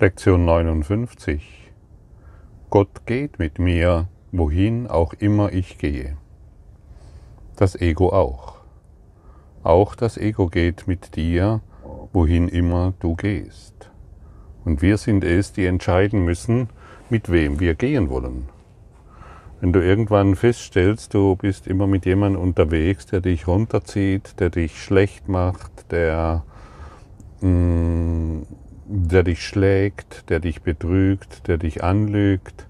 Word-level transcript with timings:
Lektion 0.00 0.44
59. 0.44 1.70
Gott 2.68 3.06
geht 3.06 3.38
mit 3.38 3.60
mir, 3.60 4.08
wohin 4.32 4.88
auch 4.88 5.12
immer 5.12 5.52
ich 5.52 5.78
gehe. 5.78 6.16
Das 7.54 7.80
Ego 7.80 8.08
auch. 8.08 8.56
Auch 9.62 9.94
das 9.94 10.16
Ego 10.16 10.48
geht 10.48 10.88
mit 10.88 11.14
dir, 11.14 11.60
wohin 12.12 12.48
immer 12.48 12.92
du 12.98 13.14
gehst. 13.14 13.92
Und 14.64 14.82
wir 14.82 14.96
sind 14.98 15.22
es, 15.22 15.52
die 15.52 15.64
entscheiden 15.64 16.24
müssen, 16.24 16.70
mit 17.08 17.30
wem 17.30 17.60
wir 17.60 17.76
gehen 17.76 18.10
wollen. 18.10 18.48
Wenn 19.60 19.72
du 19.72 19.78
irgendwann 19.78 20.34
feststellst, 20.34 21.14
du 21.14 21.36
bist 21.36 21.68
immer 21.68 21.86
mit 21.86 22.04
jemandem 22.04 22.42
unterwegs, 22.42 23.06
der 23.06 23.20
dich 23.20 23.46
runterzieht, 23.46 24.40
der 24.40 24.50
dich 24.50 24.82
schlecht 24.82 25.28
macht, 25.28 25.92
der 25.92 26.42
mh, 27.42 27.48
mm, 27.48 28.46
der 28.86 29.22
dich 29.22 29.46
schlägt, 29.46 30.28
der 30.30 30.40
dich 30.40 30.62
betrügt, 30.62 31.48
der 31.48 31.58
dich 31.58 31.82
anlügt, 31.82 32.66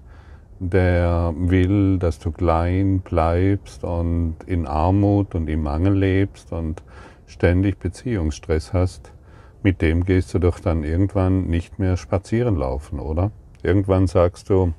der 0.59 1.33
will, 1.35 1.99
dass 1.99 2.19
du 2.19 2.31
klein 2.31 2.99
bleibst 3.01 3.83
und 3.83 4.35
in 4.45 4.65
Armut 4.65 5.35
und 5.35 5.49
im 5.49 5.63
Mangel 5.63 5.93
lebst 5.93 6.51
und 6.51 6.83
ständig 7.27 7.79
Beziehungsstress 7.79 8.71
hast, 8.73 9.11
mit 9.63 9.81
dem 9.81 10.05
gehst 10.05 10.33
du 10.33 10.39
doch 10.39 10.59
dann 10.59 10.83
irgendwann 10.83 11.47
nicht 11.47 11.79
mehr 11.79 11.97
spazieren 11.97 12.55
laufen, 12.55 12.99
oder? 12.99 13.31
Irgendwann 13.63 14.07
sagst 14.07 14.49
du, 14.49 14.73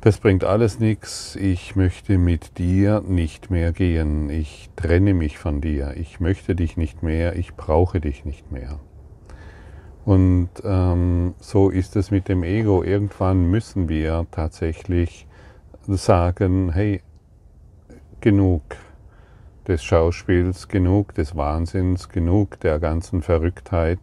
das 0.00 0.18
bringt 0.18 0.42
alles 0.42 0.80
nichts, 0.80 1.36
ich 1.36 1.76
möchte 1.76 2.18
mit 2.18 2.58
dir 2.58 3.00
nicht 3.06 3.50
mehr 3.50 3.72
gehen, 3.72 4.28
ich 4.28 4.68
trenne 4.74 5.14
mich 5.14 5.38
von 5.38 5.60
dir, 5.60 5.94
ich 5.96 6.18
möchte 6.18 6.56
dich 6.56 6.76
nicht 6.76 7.04
mehr, 7.04 7.36
ich 7.36 7.54
brauche 7.54 8.00
dich 8.00 8.24
nicht 8.24 8.50
mehr. 8.50 8.80
Und 10.04 10.50
ähm, 10.64 11.34
so 11.38 11.70
ist 11.70 11.94
es 11.96 12.10
mit 12.10 12.28
dem 12.28 12.42
Ego. 12.42 12.82
Irgendwann 12.82 13.50
müssen 13.50 13.88
wir 13.88 14.26
tatsächlich 14.30 15.26
sagen, 15.86 16.72
hey, 16.72 17.02
genug 18.20 18.62
des 19.68 19.84
Schauspiels, 19.84 20.68
genug 20.68 21.14
des 21.14 21.36
Wahnsinns, 21.36 22.08
genug 22.08 22.58
der 22.60 22.80
ganzen 22.80 23.22
Verrücktheit, 23.22 24.00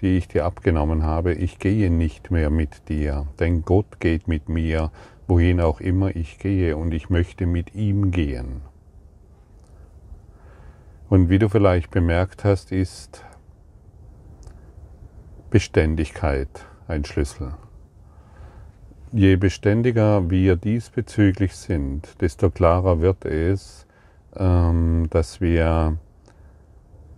die 0.00 0.16
ich 0.16 0.28
dir 0.28 0.46
abgenommen 0.46 1.02
habe. 1.02 1.34
Ich 1.34 1.58
gehe 1.58 1.90
nicht 1.90 2.30
mehr 2.30 2.50
mit 2.50 2.88
dir, 2.88 3.26
denn 3.38 3.62
Gott 3.62 4.00
geht 4.00 4.28
mit 4.28 4.48
mir, 4.48 4.90
wohin 5.28 5.60
auch 5.60 5.80
immer 5.80 6.16
ich 6.16 6.38
gehe, 6.38 6.76
und 6.76 6.92
ich 6.92 7.10
möchte 7.10 7.46
mit 7.46 7.74
ihm 7.74 8.10
gehen. 8.10 8.62
Und 11.08 11.28
wie 11.28 11.38
du 11.38 11.50
vielleicht 11.50 11.90
bemerkt 11.90 12.42
hast, 12.42 12.72
ist 12.72 13.22
Beständigkeit 15.52 16.48
ein 16.88 17.04
Schlüssel. 17.04 17.52
Je 19.12 19.36
beständiger 19.36 20.30
wir 20.30 20.56
diesbezüglich 20.56 21.54
sind, 21.54 22.08
desto 22.22 22.48
klarer 22.48 23.02
wird 23.02 23.26
es, 23.26 23.86
ähm, 24.34 25.08
dass 25.10 25.42
wir, 25.42 25.98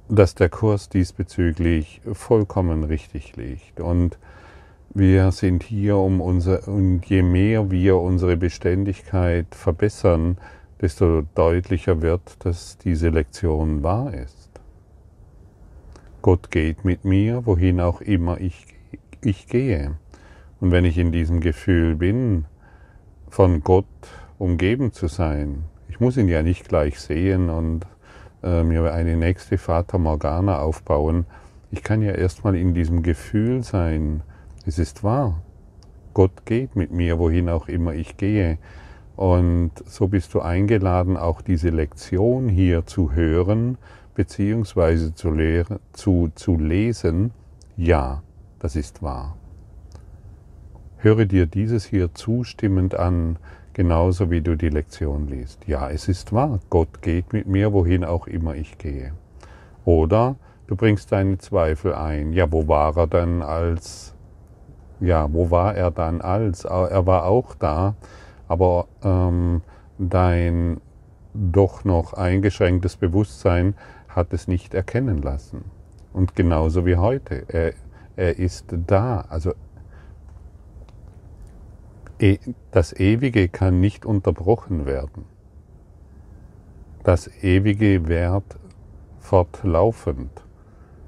dass 0.09 0.35
der 0.35 0.49
Kurs 0.49 0.89
diesbezüglich 0.89 2.01
vollkommen 2.13 2.83
richtig 2.83 3.37
liegt. 3.37 3.79
Und 3.79 4.19
wir 4.93 5.31
sind 5.31 5.63
hier, 5.63 5.97
um 5.97 6.21
unser, 6.21 6.67
und 6.67 7.07
je 7.07 7.23
mehr 7.23 7.71
wir 7.71 7.99
unsere 7.99 8.37
Beständigkeit 8.37 9.47
verbessern, 9.55 10.39
desto 10.81 11.23
deutlicher 11.37 12.03
wird, 12.03 12.45
dass 12.45 12.79
diese 12.79 13.11
Lektion 13.11 13.85
wahr 13.85 14.13
ist. 14.13 14.44
Gott 16.25 16.51
geht 16.51 16.87
mit 16.87 17.05
mir, 17.05 17.45
wohin 17.45 17.81
auch 17.81 18.01
immer 18.01 18.41
ich, 18.41 18.65
ich 19.23 19.47
gehe. 19.47 19.99
Und 20.59 20.71
wenn 20.71 20.87
ich 20.87 20.97
in 20.97 21.13
diesem 21.13 21.41
Gefühl 21.41 21.97
bin, 21.97 22.47
von 23.29 23.63
Gott 23.63 23.85
umgeben 24.39 24.95
zu 24.95 25.07
sein, 25.07 25.65
ich 25.87 26.01
muss 26.01 26.17
ihn 26.17 26.29
ja 26.29 26.43
nicht 26.43 26.67
gleich 26.67 26.99
sehen 26.99 27.51
und 27.51 27.87
äh, 28.43 28.63
mir 28.63 28.91
eine 28.91 29.19
nächste 29.19 29.59
Vater 29.59 29.99
Morgana 29.99 30.61
aufbauen. 30.61 31.27
Ich 31.71 31.83
kann 31.83 32.01
ja 32.01 32.13
erstmal 32.13 32.57
in 32.57 32.73
diesem 32.73 33.03
Gefühl 33.03 33.63
sein, 33.63 34.23
es 34.65 34.79
ist 34.79 35.05
wahr. 35.05 35.43
Gott 36.15 36.47
geht 36.47 36.75
mit 36.75 36.91
mir, 36.91 37.19
wohin 37.19 37.51
auch 37.51 37.69
immer 37.69 37.93
ich 37.93 38.17
gehe. 38.17 38.57
Und 39.15 39.73
so 39.85 40.09
bist 40.09 40.33
du 40.33 40.41
eingeladen, 40.41 41.19
auch 41.19 41.43
diese 41.43 41.69
Lektion 41.69 42.49
hier 42.49 42.87
zu 42.87 43.13
hören, 43.13 43.77
beziehungsweise 44.15 45.15
zu, 45.15 45.35
zu, 45.93 46.31
zu 46.35 46.57
lesen, 46.57 47.33
ja, 47.77 48.23
das 48.59 48.77
ist 48.77 49.03
wahr. 49.03 49.37
Höre 50.97 51.27
dir 51.27 51.47
dieses 51.47 51.85
hier 51.85 52.15
zustimmend 52.15 52.95
an, 52.95 53.39
genauso 53.75 54.31
wie 54.31 54.41
du 54.41 54.57
die 54.57 54.71
Lektion 54.71 55.29
liest. 55.29 55.67
Ja, 55.67 55.91
es 55.91 56.09
ist 56.09 56.33
wahr, 56.33 56.61
Gott 56.71 57.03
geht 57.03 57.33
mit 57.33 57.47
mir, 57.47 57.73
wohin 57.73 58.05
auch 58.05 58.27
immer 58.27 58.55
ich 58.55 58.79
gehe. 58.79 59.13
Oder 59.85 60.37
du 60.67 60.77
bringst 60.77 61.13
deine 61.13 61.39
Zweifel 61.39 61.95
ein. 61.95 62.33
Ja, 62.33 62.51
wo 62.51 62.69
war 62.69 62.97
er 62.97 63.07
dann 63.07 63.43
als, 63.43 64.15
ja, 65.01 65.31
wo 65.33 65.51
war 65.51 65.75
er 65.75 65.91
dann 65.91 66.21
als? 66.23 66.65
Er 66.65 67.07
war 67.07 67.27
auch 67.27 67.55
da, 67.55 67.97
aber 68.49 68.87
ähm, 69.03 69.61
dein 69.99 70.81
doch 71.35 71.85
noch 71.85 72.13
eingeschränktes 72.13 72.97
Bewusstsein 72.97 73.75
hat 74.15 74.33
es 74.33 74.49
nicht 74.49 74.75
erkennen 74.75 75.23
lassen. 75.23 75.65
Und 76.13 76.37
genauso 76.37 76.87
wie 76.87 76.97
heute. 76.97 77.45
Er, 77.49 77.73
er 78.17 78.39
ist 78.39 78.67
da. 78.87 79.23
Also 79.29 79.55
e, 82.19 82.39
das 82.71 82.93
Ewige 82.93 83.49
kann 83.49 83.81
nicht 83.81 84.07
unterbrochen 84.07 84.87
werden. 84.87 85.25
Das 87.03 87.29
Ewige 87.43 88.09
währt 88.09 88.57
fortlaufend. 89.19 90.31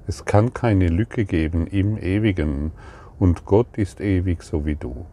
Es 0.05 0.25
kann 0.25 0.53
keine 0.53 0.87
Lücke 0.87 1.25
geben 1.25 1.67
im 1.67 1.97
Ewigen 1.97 2.71
und 3.19 3.45
Gott 3.45 3.77
ist 3.77 3.99
ewig 3.99 4.43
so 4.43 4.65
wie 4.65 4.75
du. 4.75 5.05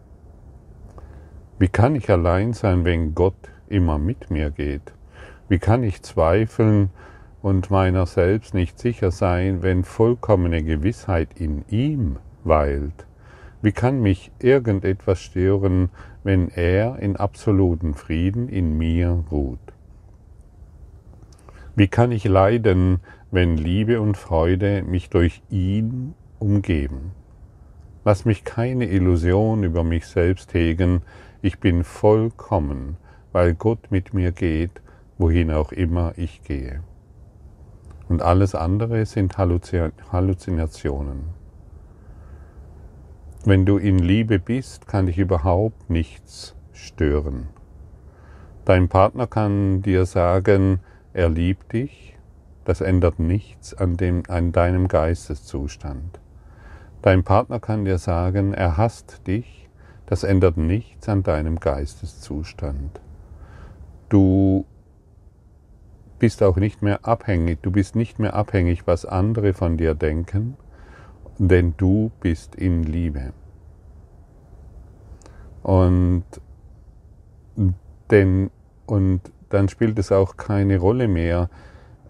Wie 1.58 1.68
kann 1.68 1.94
ich 1.94 2.10
allein 2.10 2.52
sein, 2.52 2.84
wenn 2.84 3.14
Gott 3.14 3.50
immer 3.68 3.98
mit 3.98 4.30
mir 4.30 4.50
geht? 4.50 4.92
Wie 5.48 5.58
kann 5.58 5.82
ich 5.82 6.02
zweifeln, 6.02 6.90
und 7.44 7.70
meiner 7.70 8.06
selbst 8.06 8.54
nicht 8.54 8.78
sicher 8.78 9.10
sein, 9.10 9.62
wenn 9.62 9.84
vollkommene 9.84 10.62
Gewissheit 10.62 11.38
in 11.38 11.62
ihm 11.68 12.16
weilt? 12.42 13.06
Wie 13.60 13.72
kann 13.72 14.00
mich 14.00 14.32
irgendetwas 14.38 15.20
stören, 15.20 15.90
wenn 16.22 16.48
er 16.48 17.00
in 17.00 17.16
absoluten 17.16 17.92
Frieden 17.92 18.48
in 18.48 18.78
mir 18.78 19.24
ruht? 19.30 19.58
Wie 21.76 21.86
kann 21.86 22.12
ich 22.12 22.24
leiden, 22.24 23.00
wenn 23.30 23.58
Liebe 23.58 24.00
und 24.00 24.16
Freude 24.16 24.82
mich 24.82 25.10
durch 25.10 25.42
ihn 25.50 26.14
umgeben? 26.38 27.10
Lass 28.06 28.24
mich 28.24 28.44
keine 28.44 28.86
Illusion 28.86 29.64
über 29.64 29.84
mich 29.84 30.06
selbst 30.06 30.54
hegen, 30.54 31.02
ich 31.42 31.60
bin 31.60 31.84
vollkommen, 31.84 32.96
weil 33.32 33.52
Gott 33.52 33.90
mit 33.90 34.14
mir 34.14 34.32
geht, 34.32 34.80
wohin 35.18 35.50
auch 35.50 35.72
immer 35.72 36.14
ich 36.16 36.42
gehe. 36.42 36.80
Und 38.08 38.22
alles 38.22 38.54
andere 38.54 39.06
sind 39.06 39.38
Halluzinationen. 39.38 41.24
Wenn 43.44 43.66
du 43.66 43.76
in 43.76 43.98
Liebe 43.98 44.38
bist, 44.38 44.86
kann 44.88 45.06
dich 45.06 45.18
überhaupt 45.18 45.90
nichts 45.90 46.54
stören. 46.72 47.48
Dein 48.64 48.88
Partner 48.88 49.26
kann 49.26 49.82
dir 49.82 50.06
sagen, 50.06 50.80
er 51.12 51.28
liebt 51.28 51.72
dich, 51.72 52.16
das 52.64 52.80
ändert 52.80 53.18
nichts 53.18 53.74
an, 53.74 53.96
dem, 53.96 54.22
an 54.28 54.52
deinem 54.52 54.88
Geisteszustand. 54.88 56.18
Dein 57.02 57.22
Partner 57.22 57.60
kann 57.60 57.84
dir 57.84 57.98
sagen, 57.98 58.54
er 58.54 58.78
hasst 58.78 59.26
dich, 59.26 59.68
das 60.06 60.24
ändert 60.24 60.56
nichts 60.56 61.08
an 61.08 61.22
deinem 61.22 61.60
Geisteszustand. 61.60 63.00
Du 64.08 64.64
bist 66.24 66.42
auch 66.42 66.56
nicht 66.56 66.80
mehr 66.80 67.04
abhängig, 67.04 67.60
du 67.60 67.70
bist 67.70 67.96
nicht 67.96 68.18
mehr 68.18 68.32
abhängig, 68.32 68.86
was 68.86 69.04
andere 69.04 69.52
von 69.52 69.76
dir 69.76 69.94
denken, 69.94 70.56
denn 71.36 71.74
du 71.76 72.12
bist 72.20 72.54
in 72.54 72.82
Liebe. 72.82 73.34
Und, 75.62 76.24
denn, 78.10 78.50
und 78.86 79.20
dann 79.50 79.68
spielt 79.68 79.98
es 79.98 80.12
auch 80.12 80.38
keine 80.38 80.78
Rolle 80.78 81.08
mehr, 81.08 81.50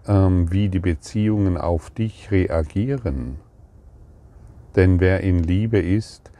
ähm, 0.07 0.49
wie 0.49 0.69
die 0.69 0.79
Beziehungen 0.79 1.57
auf 1.57 1.89
dich 1.89 2.31
reagieren. 2.31 3.35
Denn 4.77 5.01
wer 5.01 5.19
in 5.19 5.43
Liebe 5.43 5.79
ist, 5.79 6.31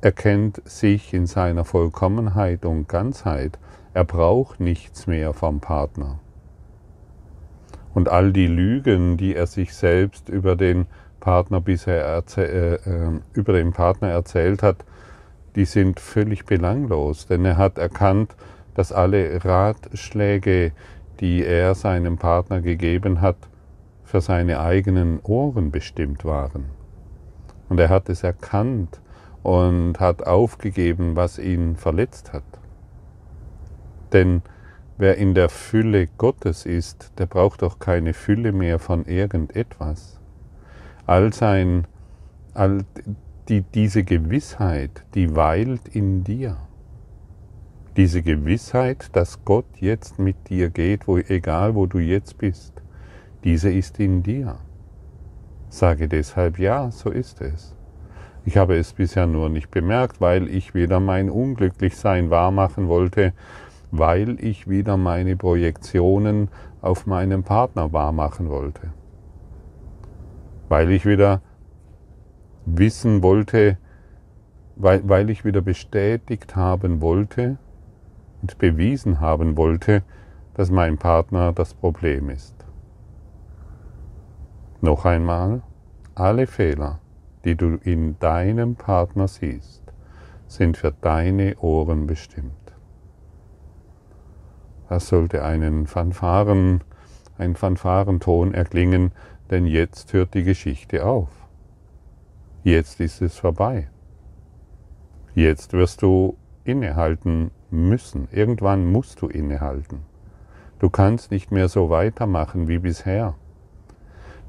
erkennt 0.00 0.62
sich 0.64 1.12
in 1.12 1.26
seiner 1.26 1.66
Vollkommenheit 1.66 2.64
und 2.64 2.88
Ganzheit. 2.88 3.58
Er 3.92 4.04
braucht 4.04 4.60
nichts 4.60 5.06
mehr 5.06 5.34
vom 5.34 5.60
Partner. 5.60 6.20
Und 7.94 8.08
all 8.08 8.32
die 8.32 8.48
Lügen, 8.48 9.16
die 9.16 9.34
er 9.34 9.46
sich 9.46 9.74
selbst 9.74 10.28
über 10.28 10.56
den 10.56 10.86
Partner 11.20 11.60
bisher 11.60 12.22
äh, 12.36 12.74
äh, 12.74 13.20
über 13.32 13.52
den 13.54 13.72
Partner 13.72 14.08
erzählt 14.08 14.62
hat, 14.62 14.84
die 15.54 15.64
sind 15.64 16.00
völlig 16.00 16.44
belanglos, 16.44 17.26
denn 17.26 17.44
er 17.44 17.56
hat 17.56 17.78
erkannt, 17.78 18.34
dass 18.74 18.92
alle 18.92 19.44
Ratschläge, 19.44 20.72
die 21.20 21.44
er 21.44 21.74
seinem 21.76 22.18
Partner 22.18 22.60
gegeben 22.60 23.20
hat, 23.20 23.36
für 24.02 24.20
seine 24.20 24.60
eigenen 24.60 25.20
Ohren 25.22 25.70
bestimmt 25.70 26.24
waren. 26.24 26.66
Und 27.68 27.78
er 27.78 27.88
hat 27.88 28.08
es 28.08 28.22
erkannt 28.22 29.00
und 29.42 30.00
hat 30.00 30.26
aufgegeben, 30.26 31.16
was 31.16 31.38
ihn 31.38 31.76
verletzt 31.76 32.32
hat. 32.32 32.42
Denn 34.12 34.42
wer 34.98 35.16
in 35.16 35.34
der 35.34 35.48
Fülle 35.48 36.06
Gottes 36.18 36.66
ist, 36.66 37.12
der 37.18 37.26
braucht 37.26 37.62
doch 37.62 37.78
keine 37.78 38.14
Fülle 38.14 38.52
mehr 38.52 38.78
von 38.78 39.04
irgendetwas. 39.04 40.20
All 41.06 41.32
sein, 41.32 41.86
all 42.54 42.84
die, 43.48 43.62
diese 43.62 44.04
Gewissheit, 44.04 45.04
die 45.14 45.34
weilt 45.36 45.88
in 45.88 46.24
dir. 46.24 46.56
Diese 47.96 48.22
Gewissheit, 48.22 49.10
dass 49.12 49.44
Gott 49.44 49.66
jetzt 49.80 50.18
mit 50.18 50.48
dir 50.48 50.70
geht, 50.70 51.06
wo, 51.06 51.18
egal 51.18 51.74
wo 51.74 51.86
du 51.86 51.98
jetzt 51.98 52.38
bist, 52.38 52.82
diese 53.44 53.70
ist 53.70 54.00
in 54.00 54.22
dir. 54.22 54.58
Sage 55.68 56.08
deshalb 56.08 56.58
ja, 56.58 56.90
so 56.90 57.10
ist 57.10 57.40
es. 57.40 57.74
Ich 58.46 58.56
habe 58.56 58.76
es 58.76 58.92
bisher 58.92 59.26
nur 59.26 59.48
nicht 59.48 59.70
bemerkt, 59.70 60.20
weil 60.20 60.48
ich 60.48 60.74
wieder 60.74 61.00
mein 61.00 61.30
Unglücklichsein 61.30 62.30
wahrmachen 62.30 62.88
wollte, 62.88 63.32
weil 63.98 64.42
ich 64.44 64.68
wieder 64.68 64.96
meine 64.96 65.36
Projektionen 65.36 66.48
auf 66.80 67.06
meinen 67.06 67.44
Partner 67.44 67.92
wahrmachen 67.92 68.48
wollte. 68.48 68.92
Weil 70.68 70.90
ich 70.90 71.06
wieder 71.06 71.42
wissen 72.66 73.22
wollte, 73.22 73.78
weil, 74.74 75.08
weil 75.08 75.30
ich 75.30 75.44
wieder 75.44 75.60
bestätigt 75.60 76.56
haben 76.56 77.00
wollte 77.00 77.58
und 78.42 78.58
bewiesen 78.58 79.20
haben 79.20 79.56
wollte, 79.56 80.02
dass 80.54 80.70
mein 80.70 80.98
Partner 80.98 81.52
das 81.52 81.74
Problem 81.74 82.30
ist. 82.30 82.54
Noch 84.80 85.04
einmal, 85.04 85.62
alle 86.16 86.46
Fehler, 86.48 86.98
die 87.44 87.54
du 87.54 87.76
in 87.76 88.18
deinem 88.18 88.74
Partner 88.74 89.28
siehst, 89.28 89.82
sind 90.48 90.76
für 90.76 90.92
deine 91.00 91.56
Ohren 91.58 92.06
bestimmt. 92.06 92.63
Das 94.88 95.08
sollte 95.08 95.42
einen 95.42 95.86
Fanfaren, 95.86 96.82
ein 97.38 97.56
Fanfarenton 97.56 98.54
erklingen, 98.54 99.12
denn 99.50 99.66
jetzt 99.66 100.12
hört 100.12 100.34
die 100.34 100.44
Geschichte 100.44 101.04
auf. 101.04 101.28
Jetzt 102.62 103.00
ist 103.00 103.22
es 103.22 103.38
vorbei. 103.38 103.88
Jetzt 105.34 105.72
wirst 105.72 106.02
du 106.02 106.36
innehalten 106.64 107.50
müssen. 107.70 108.28
Irgendwann 108.30 108.90
musst 108.90 109.20
du 109.20 109.26
innehalten. 109.26 110.00
Du 110.78 110.90
kannst 110.90 111.30
nicht 111.30 111.50
mehr 111.50 111.68
so 111.68 111.90
weitermachen 111.90 112.68
wie 112.68 112.78
bisher. 112.78 113.34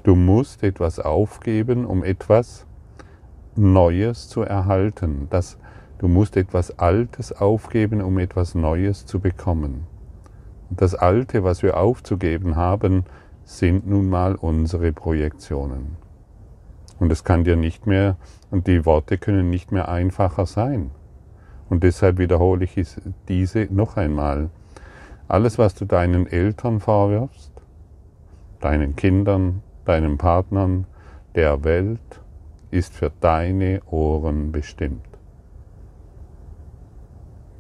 Du 0.04 0.16
musst 0.16 0.64
etwas 0.64 1.00
aufgeben, 1.00 1.86
um 1.86 2.04
etwas 2.04 2.66
Neues 3.56 4.30
zu 4.30 4.42
erhalten. 4.42 5.28
Das, 5.30 5.58
du 5.98 6.08
musst 6.08 6.38
etwas 6.38 6.78
Altes 6.78 7.32
aufgeben, 7.32 8.02
um 8.02 8.20
etwas 8.20 8.54
Neues 8.54 9.06
zu 9.06 9.20
bekommen. 9.20 9.88
Das 10.70 10.96
Alte, 10.96 11.44
was 11.44 11.62
wir 11.62 11.78
aufzugeben 11.78 12.56
haben, 12.56 13.06
sind 13.44 13.88
nun 13.88 14.10
mal 14.10 14.36
unsere 14.36 14.92
Projektionen. 14.92 15.98
Und 17.00 17.12
es 17.12 17.24
kann 17.24 17.44
dir 17.44 17.56
nicht 17.56 17.86
mehr, 17.86 18.18
und 18.52 18.68
die 18.68 18.86
Worte 18.86 19.18
können 19.18 19.50
nicht 19.50 19.72
mehr 19.72 19.90
einfacher 19.90 20.46
sein. 20.46 20.92
Und 21.70 21.84
deshalb 21.84 22.18
wiederhole 22.18 22.66
ich 22.66 22.76
diese 23.28 23.68
noch 23.70 23.98
einmal. 23.98 24.50
Alles, 25.28 25.58
was 25.58 25.76
du 25.76 25.86
deinen 25.86 26.28
Eltern 26.28 26.80
vorwirfst, 26.80 27.52
deinen 28.60 28.96
Kindern, 28.96 29.62
deinen 29.84 30.18
Partnern, 30.18 30.86
der 31.36 31.64
Welt, 31.64 32.22
ist 32.72 32.94
für 32.94 33.12
deine 33.20 33.82
Ohren 33.86 34.52
bestimmt. 34.52 35.15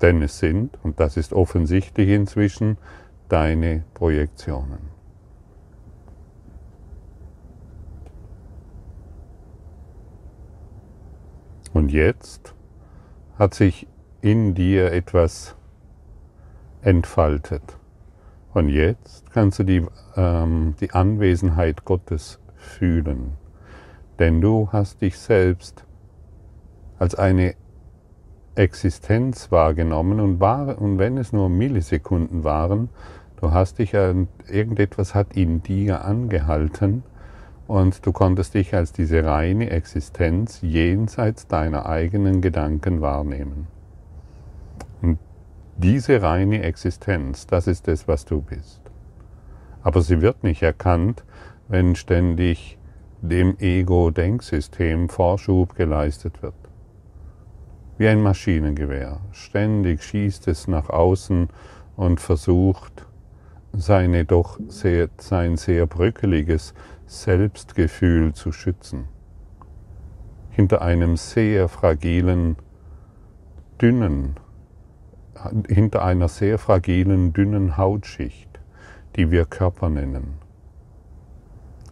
Denn 0.01 0.21
es 0.21 0.39
sind, 0.39 0.77
und 0.83 0.99
das 0.99 1.17
ist 1.17 1.33
offensichtlich 1.33 2.09
inzwischen, 2.09 2.77
deine 3.29 3.83
Projektionen. 3.93 4.95
Und 11.73 11.91
jetzt 11.91 12.53
hat 13.37 13.53
sich 13.53 13.87
in 14.21 14.55
dir 14.55 14.93
etwas 14.93 15.55
entfaltet. 16.81 17.77
Und 18.53 18.69
jetzt 18.69 19.29
kannst 19.31 19.59
du 19.59 19.63
die, 19.63 19.85
ähm, 20.15 20.75
die 20.79 20.91
Anwesenheit 20.91 21.83
Gottes 21.83 22.39
fühlen. 22.55 23.33
Denn 24.19 24.39
du 24.39 24.69
hast 24.71 25.01
dich 25.01 25.19
selbst 25.19 25.83
als 26.97 27.15
eine 27.15 27.55
Existenz 28.55 29.51
wahrgenommen 29.51 30.19
und, 30.19 30.39
war, 30.39 30.81
und 30.81 30.97
wenn 30.97 31.17
es 31.17 31.33
nur 31.33 31.49
Millisekunden 31.49 32.43
waren, 32.43 32.89
du 33.41 33.51
hast 33.51 33.79
dich, 33.79 33.93
irgendetwas 33.93 35.13
hat 35.13 35.35
in 35.35 35.61
dir 35.61 36.05
angehalten 36.05 37.03
und 37.67 38.05
du 38.05 38.11
konntest 38.11 38.53
dich 38.53 38.73
als 38.73 38.91
diese 38.93 39.25
reine 39.25 39.69
Existenz 39.71 40.61
jenseits 40.61 41.47
deiner 41.47 41.85
eigenen 41.85 42.41
Gedanken 42.41 43.01
wahrnehmen. 43.01 43.67
Und 45.01 45.19
diese 45.77 46.21
reine 46.21 46.63
Existenz, 46.63 47.47
das 47.47 47.67
ist 47.67 47.87
es, 47.87 48.07
was 48.07 48.25
du 48.25 48.41
bist. 48.41 48.81
Aber 49.83 50.01
sie 50.01 50.21
wird 50.21 50.43
nicht 50.43 50.63
erkannt, 50.63 51.23
wenn 51.67 51.95
ständig 51.95 52.77
dem 53.21 53.57
Ego-Denksystem 53.59 55.09
Vorschub 55.09 55.75
geleistet 55.75 56.41
wird. 56.41 56.53
Wie 57.97 58.07
ein 58.09 58.21
Maschinengewehr. 58.21 59.21
Ständig 59.31 60.03
schießt 60.03 60.49
es 60.49 60.67
nach 60.67 60.89
außen 60.89 61.47
und 61.95 62.19
versucht, 62.19 63.05
seine 63.71 64.25
doch 64.25 64.59
sehr, 64.67 65.09
sein 65.17 65.55
sehr 65.55 65.85
bröckeliges 65.85 66.73
Selbstgefühl 67.05 68.33
zu 68.33 68.51
schützen. 68.51 69.05
Hinter 70.49 70.81
einem 70.81 71.15
sehr 71.15 71.69
fragilen, 71.69 72.57
dünnen, 73.81 74.35
hinter 75.67 76.03
einer 76.03 76.27
sehr 76.27 76.57
fragilen, 76.57 77.31
dünnen 77.33 77.77
Hautschicht, 77.77 78.59
die 79.15 79.31
wir 79.31 79.45
Körper 79.45 79.89
nennen. 79.89 80.35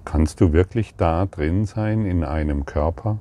Kannst 0.03 0.41
du 0.41 0.51
wirklich 0.51 0.95
da 0.95 1.25
drin 1.25 1.65
sein 1.65 2.05
in 2.05 2.23
einem 2.23 2.65
Körper? 2.65 3.19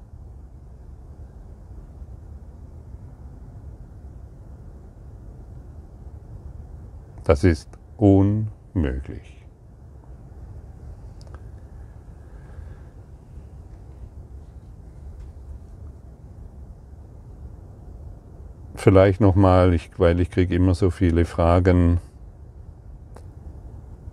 Das 7.24 7.44
ist 7.44 7.68
unmöglich. 7.96 9.42
vielleicht 18.82 19.20
nochmal, 19.20 19.74
ich, 19.74 19.90
weil 19.98 20.20
ich 20.20 20.30
kriege 20.30 20.54
immer 20.54 20.74
so 20.74 20.90
viele 20.90 21.24
Fragen 21.24 22.00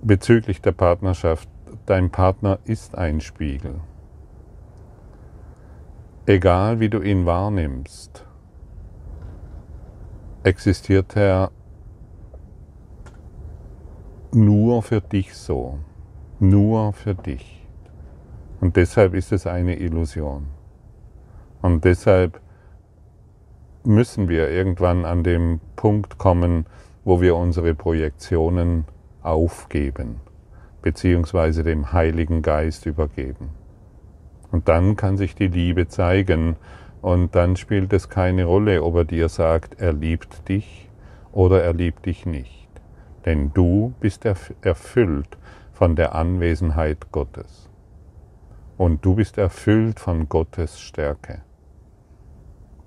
bezüglich 0.01 0.61
der 0.61 0.71
Partnerschaft. 0.71 1.49
Dein 1.85 2.11
Partner 2.11 2.59
ist 2.65 2.95
ein 2.95 3.19
Spiegel. 3.19 3.81
Egal 6.27 6.79
wie 6.79 6.89
du 6.89 7.01
ihn 7.01 7.25
wahrnimmst, 7.25 8.25
existiert 10.43 11.15
er 11.15 11.51
nur 14.31 14.83
für 14.83 15.01
dich 15.01 15.33
so, 15.33 15.79
nur 16.39 16.93
für 16.93 17.15
dich. 17.15 17.67
Und 18.61 18.75
deshalb 18.75 19.13
ist 19.13 19.31
es 19.31 19.47
eine 19.47 19.77
Illusion. 19.79 20.47
Und 21.61 21.83
deshalb 21.85 22.39
müssen 23.83 24.29
wir 24.29 24.49
irgendwann 24.49 25.05
an 25.05 25.23
dem 25.23 25.59
Punkt 25.75 26.17
kommen, 26.17 26.65
wo 27.03 27.21
wir 27.21 27.35
unsere 27.35 27.73
Projektionen 27.73 28.85
aufgeben, 29.23 30.17
beziehungsweise 30.81 31.63
dem 31.63 31.91
Heiligen 31.91 32.41
Geist 32.41 32.85
übergeben. 32.85 33.49
Und 34.51 34.67
dann 34.67 34.95
kann 34.95 35.17
sich 35.17 35.35
die 35.35 35.47
Liebe 35.47 35.87
zeigen 35.87 36.55
und 37.01 37.35
dann 37.35 37.55
spielt 37.55 37.93
es 37.93 38.09
keine 38.09 38.45
Rolle, 38.45 38.83
ob 38.83 38.95
er 38.95 39.05
dir 39.05 39.29
sagt, 39.29 39.79
er 39.79 39.93
liebt 39.93 40.49
dich 40.49 40.89
oder 41.31 41.63
er 41.63 41.73
liebt 41.73 42.05
dich 42.05 42.25
nicht. 42.25 42.58
Denn 43.25 43.51
du 43.53 43.93
bist 43.99 44.25
erfüllt 44.25 45.37
von 45.73 45.95
der 45.95 46.15
Anwesenheit 46.15 47.11
Gottes. 47.11 47.69
und 48.79 49.03
du 49.03 49.15
bist 49.15 49.37
erfüllt 49.37 49.99
von 49.99 50.29
Gottes 50.29 50.79
Stärke. 50.79 51.41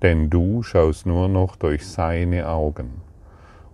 Denn 0.01 0.31
du 0.31 0.63
schaust 0.63 1.05
nur 1.05 1.27
noch 1.27 1.55
durch 1.55 1.87
seine 1.87 2.49
Augen. 2.49 3.01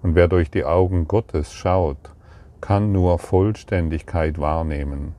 Und 0.03 0.15
wer 0.15 0.27
durch 0.27 0.51
die 0.51 0.65
Augen 0.65 1.07
Gottes 1.07 1.53
schaut, 1.53 2.13
kann 2.59 2.91
nur 2.91 3.19
Vollständigkeit 3.19 4.37
wahrnehmen. 4.37 5.15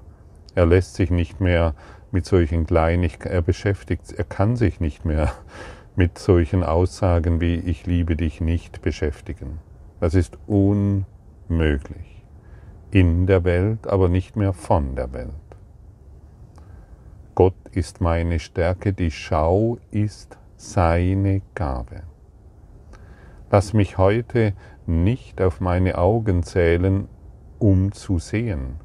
Er 0.55 0.67
lässt 0.67 0.95
sich 0.95 1.11
nicht 1.11 1.41
mehr 1.41 1.75
mit 2.13 2.27
solchen 2.27 2.67
Kleinigkeiten, 2.67 3.33
er 3.35 3.43
beschäftigt, 3.43 4.13
er 4.13 4.25
kann 4.25 4.57
sich 4.57 4.79
nicht 4.79 5.07
mehr 5.07 5.33
mit 5.97 6.19
solchen 6.19 6.63
Aussagen 6.63 7.41
wie 7.41 7.55
ich 7.55 7.87
liebe 7.87 8.15
dich 8.15 8.43
nicht 8.43 8.83
beschäftigen. 8.83 9.59
Das 10.01 10.15
ist 10.15 10.37
unmöglich. 11.51 12.25
In 12.91 13.27
der 13.27 13.45
Welt, 13.45 13.87
aber 13.87 14.09
nicht 14.09 14.37
mehr 14.37 14.53
von 14.53 14.97
der 14.97 15.13
Welt. 15.13 15.31
Gott 17.35 17.55
ist 17.73 18.01
meine 18.01 18.39
Stärke, 18.39 18.93
die 18.93 19.11
Schau 19.11 19.79
ist 19.91 20.39
seine 20.57 21.43
Gabe. 21.55 22.03
Lass 23.51 23.73
mich 23.73 23.99
heute 23.99 24.55
nicht 24.87 25.41
auf 25.41 25.61
meine 25.61 25.99
Augen 25.99 26.43
zählen, 26.43 27.09
um 27.59 27.93
zu 27.93 28.19
sehen. 28.19 28.77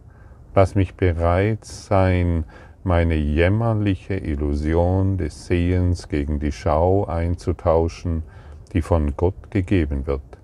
Lass 0.54 0.76
mich 0.76 0.96
bereit 0.96 1.66
sein, 1.66 2.46
meine 2.84 3.16
jämmerliche 3.16 4.16
Illusion 4.16 5.18
des 5.18 5.48
Sehens 5.48 6.08
gegen 6.08 6.40
die 6.40 6.52
Schau 6.52 7.06
einzutauschen, 7.06 8.24
die 8.74 8.82
von 8.82 9.18
Gott 9.18 9.50
gegeben 9.50 10.06
wird. 10.06 10.35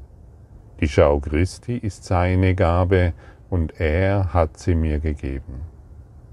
Die 0.81 0.87
Schau 0.87 1.19
Christi 1.19 1.77
ist 1.77 2.05
seine 2.05 2.55
Gabe 2.55 3.13
und 3.51 3.79
er 3.79 4.33
hat 4.33 4.57
sie 4.57 4.73
mir 4.73 4.97
gegeben. 4.99 5.61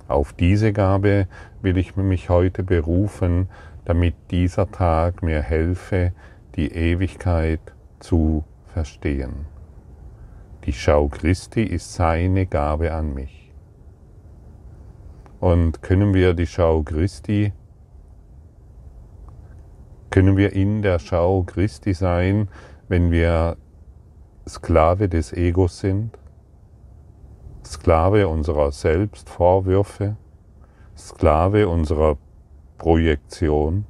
Auf 0.09 0.33
diese 0.33 0.73
Gabe 0.73 1.29
will 1.61 1.77
ich 1.77 1.97
mich 1.97 2.31
heute 2.31 2.63
berufen, 2.63 3.51
damit 3.85 4.15
dieser 4.31 4.71
Tag 4.71 5.23
mir 5.23 5.43
helfe, 5.43 6.15
die 6.57 6.73
Ewigkeit 6.73 7.61
zu 8.01 8.43
verstehen. 8.73 9.45
Die 10.65 10.73
Schau 10.73 11.09
Christi 11.09 11.63
ist 11.63 11.93
seine 11.93 12.47
Gabe 12.47 12.95
an 12.95 13.13
mich. 13.13 13.53
Und 15.41 15.83
können 15.83 16.15
wir 16.15 16.33
die 16.33 16.47
Schau 16.47 16.83
Christi, 16.83 17.53
können 20.09 20.39
wir 20.39 20.55
in 20.55 20.81
der 20.81 20.99
Schau 20.99 21.43
Christi 21.43 21.93
sein, 21.93 22.49
wenn 22.89 23.11
wir 23.11 23.59
Sklave 24.49 25.09
des 25.09 25.33
Egos 25.33 25.81
sind? 25.81 26.19
Sklave 27.65 28.29
unserer 28.29 28.73
Selbstvorwürfe, 28.73 30.17
Sklave 30.97 31.69
unserer 31.69 32.17
Projektion. 32.79 33.85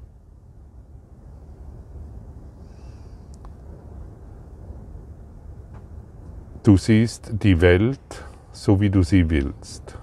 Du 6.65 6.77
siehst 6.77 7.33
die 7.43 7.61
Welt 7.61 8.25
so, 8.51 8.81
wie 8.81 8.91
du 8.91 9.03
sie 9.03 9.31
willst. 9.31 9.97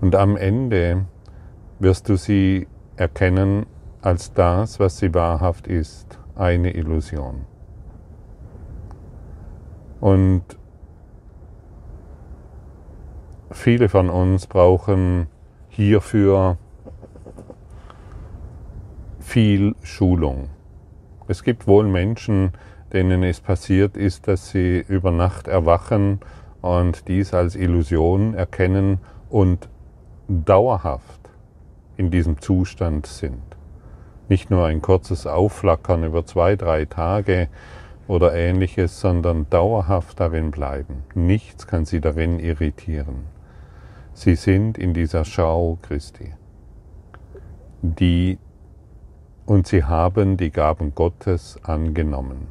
Und 0.00 0.16
am 0.16 0.36
Ende 0.36 1.06
wirst 1.78 2.08
du 2.08 2.16
sie 2.16 2.66
erkennen 2.96 3.66
als 4.02 4.32
das, 4.32 4.80
was 4.80 4.98
sie 4.98 5.14
wahrhaft 5.14 5.68
ist, 5.68 6.18
eine 6.34 6.74
Illusion. 6.74 7.51
Und 10.02 10.42
Viele 13.52 13.90
von 13.90 14.08
uns 14.08 14.46
brauchen 14.46 15.26
hierfür 15.68 16.56
viel 19.20 19.74
Schulung. 19.82 20.48
Es 21.28 21.42
gibt 21.42 21.66
wohl 21.66 21.84
Menschen, 21.84 22.52
denen 22.92 23.22
es 23.22 23.40
passiert 23.40 23.96
ist, 23.96 24.26
dass 24.26 24.50
sie 24.50 24.84
über 24.88 25.10
Nacht 25.10 25.48
erwachen 25.48 26.20
und 26.62 27.08
dies 27.08 27.34
als 27.34 27.54
Illusion 27.54 28.34
erkennen 28.34 28.98
und 29.28 29.68
dauerhaft 30.28 31.20
in 31.96 32.10
diesem 32.10 32.40
Zustand 32.40 33.06
sind. 33.06 33.42
Nicht 34.28 34.50
nur 34.50 34.66
ein 34.66 34.80
kurzes 34.80 35.26
Aufflackern 35.26 36.04
über 36.04 36.24
zwei, 36.24 36.56
drei 36.56 36.86
Tage 36.86 37.48
oder 38.08 38.34
ähnliches, 38.34 39.00
sondern 39.00 39.48
dauerhaft 39.50 40.20
darin 40.20 40.50
bleiben. 40.50 41.04
Nichts 41.14 41.66
kann 41.66 41.84
sie 41.84 42.00
darin 42.00 42.38
irritieren. 42.38 43.26
Sie 44.14 44.34
sind 44.34 44.76
in 44.78 44.92
dieser 44.94 45.24
Schau 45.24 45.78
Christi. 45.82 46.34
Die, 47.80 48.38
und 49.46 49.66
sie 49.66 49.84
haben 49.84 50.36
die 50.36 50.50
Gaben 50.50 50.94
Gottes 50.94 51.58
angenommen. 51.62 52.48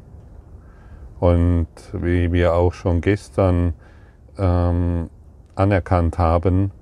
Und 1.20 1.68
wie 1.92 2.32
wir 2.32 2.54
auch 2.54 2.72
schon 2.72 3.00
gestern 3.00 3.74
ähm, 4.38 5.08
anerkannt 5.54 6.18
haben, 6.18 6.72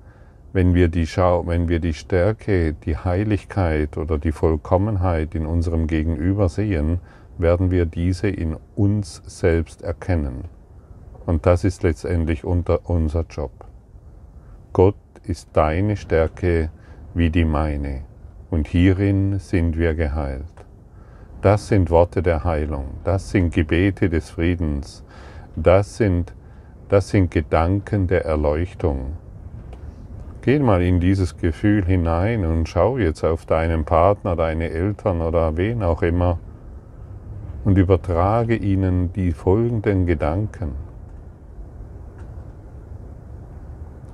wenn 0.53 0.73
wir 0.73 0.89
die 0.89 1.07
Schau, 1.07 1.45
wenn 1.47 1.69
wir 1.69 1.79
die 1.79 1.93
Stärke, 1.93 2.73
die 2.73 2.97
Heiligkeit 2.97 3.97
oder 3.97 4.17
die 4.17 4.31
Vollkommenheit 4.31 5.35
in 5.35 5.45
unserem 5.45 5.87
Gegenüber 5.87 6.49
sehen, 6.49 6.99
werden 7.41 7.71
wir 7.71 7.85
diese 7.85 8.27
in 8.27 8.57
uns 8.75 9.21
selbst 9.25 9.81
erkennen. 9.81 10.45
Und 11.25 11.45
das 11.45 11.63
ist 11.63 11.83
letztendlich 11.83 12.43
unser 12.43 13.25
Job. 13.29 13.51
Gott 14.73 14.95
ist 15.23 15.49
deine 15.53 15.97
Stärke 15.97 16.69
wie 17.13 17.29
die 17.29 17.45
meine, 17.45 18.03
und 18.49 18.67
hierin 18.67 19.39
sind 19.39 19.77
wir 19.77 19.93
geheilt. 19.93 20.45
Das 21.41 21.67
sind 21.67 21.89
Worte 21.89 22.21
der 22.21 22.43
Heilung, 22.43 22.85
das 23.03 23.31
sind 23.31 23.53
Gebete 23.53 24.09
des 24.09 24.29
Friedens, 24.29 25.03
das 25.55 25.97
sind, 25.97 26.33
das 26.87 27.09
sind 27.09 27.31
Gedanken 27.31 28.07
der 28.07 28.25
Erleuchtung. 28.25 29.17
Geh 30.41 30.59
mal 30.59 30.81
in 30.81 30.99
dieses 30.99 31.37
Gefühl 31.37 31.85
hinein 31.85 32.45
und 32.45 32.67
schau 32.67 32.97
jetzt 32.97 33.23
auf 33.23 33.45
deinen 33.45 33.85
Partner, 33.85 34.35
deine 34.35 34.69
Eltern 34.69 35.21
oder 35.21 35.57
wen 35.57 35.83
auch 35.83 36.01
immer 36.01 36.39
und 37.63 37.77
übertrage 37.77 38.55
ihnen 38.55 39.13
die 39.13 39.31
folgenden 39.31 40.05
Gedanken. 40.05 40.73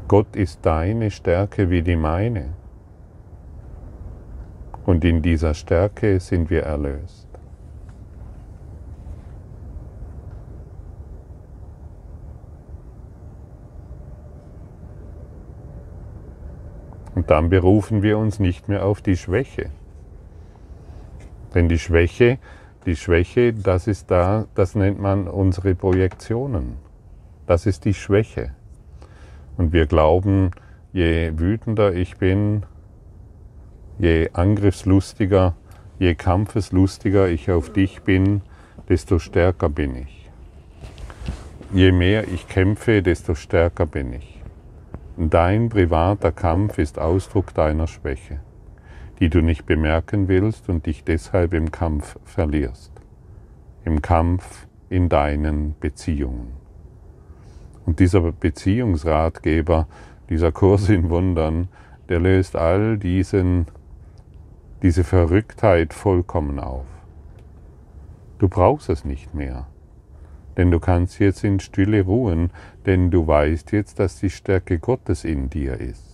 Gott 0.07 0.35
ist 0.35 0.65
deine 0.65 1.11
Stärke 1.11 1.69
wie 1.69 1.81
die 1.81 1.95
meine. 1.95 2.53
Und 4.85 5.03
in 5.03 5.21
dieser 5.21 5.53
Stärke 5.53 6.19
sind 6.19 6.49
wir 6.49 6.63
erlöst. 6.63 7.27
Und 17.15 17.31
dann 17.31 17.49
berufen 17.49 18.03
wir 18.03 18.17
uns 18.17 18.39
nicht 18.39 18.69
mehr 18.69 18.85
auf 18.85 19.01
die 19.01 19.17
Schwäche. 19.17 19.71
Denn 21.53 21.67
die 21.67 21.79
Schwäche, 21.79 22.37
die 22.87 22.95
Schwäche, 22.95 23.53
das 23.53 23.85
ist 23.85 24.09
da, 24.09 24.45
das 24.55 24.73
nennt 24.73 24.99
man 24.99 25.27
unsere 25.27 25.75
Projektionen. 25.75 26.77
Das 27.45 27.65
ist 27.65 27.83
die 27.83 27.93
Schwäche. 27.93 28.53
Und 29.57 29.73
wir 29.73 29.87
glauben, 29.87 30.51
je 30.93 31.33
wütender 31.37 31.93
ich 31.93 32.17
bin, 32.17 32.63
je 33.99 34.29
angriffslustiger, 34.31 35.55
je 35.99 36.15
kampfeslustiger 36.15 37.27
ich 37.27 37.51
auf 37.51 37.73
dich 37.73 38.03
bin, 38.03 38.41
desto 38.87 39.19
stärker 39.19 39.67
bin 39.67 39.95
ich. 39.95 40.29
Je 41.73 41.91
mehr 41.91 42.25
ich 42.29 42.47
kämpfe, 42.47 43.01
desto 43.01 43.35
stärker 43.35 43.85
bin 43.85 44.13
ich. 44.13 44.41
Dein 45.17 45.67
privater 45.67 46.31
Kampf 46.31 46.77
ist 46.77 46.99
Ausdruck 46.99 47.53
deiner 47.53 47.87
Schwäche, 47.87 48.39
die 49.19 49.29
du 49.29 49.41
nicht 49.41 49.65
bemerken 49.65 50.27
willst 50.27 50.69
und 50.69 50.85
dich 50.85 51.03
deshalb 51.03 51.53
im 51.53 51.71
Kampf 51.71 52.17
verlierst. 52.23 52.91
Im 53.83 54.01
Kampf 54.01 54.67
in 54.89 55.09
deinen 55.09 55.75
Beziehungen. 55.79 56.53
Und 57.85 57.99
dieser 57.99 58.31
Beziehungsratgeber, 58.31 59.87
dieser 60.29 60.51
Kurs 60.51 60.89
in 60.89 61.09
Wundern, 61.09 61.69
der 62.09 62.19
löst 62.19 62.55
all 62.55 62.97
diesen, 62.97 63.67
diese 64.81 65.03
Verrücktheit 65.03 65.93
vollkommen 65.93 66.59
auf. 66.59 66.85
Du 68.39 68.49
brauchst 68.49 68.89
es 68.89 69.03
nicht 69.03 69.33
mehr, 69.33 69.67
denn 70.57 70.69
du 70.69 70.79
kannst 70.79 71.19
jetzt 71.19 71.43
in 71.43 71.59
Stille 71.59 72.03
ruhen, 72.03 72.51
denn 72.85 73.09
du 73.09 73.25
weißt 73.25 73.71
jetzt, 73.71 73.99
dass 73.99 74.19
die 74.19 74.29
Stärke 74.29 74.79
Gottes 74.79 75.23
in 75.23 75.49
dir 75.49 75.79
ist. 75.79 76.06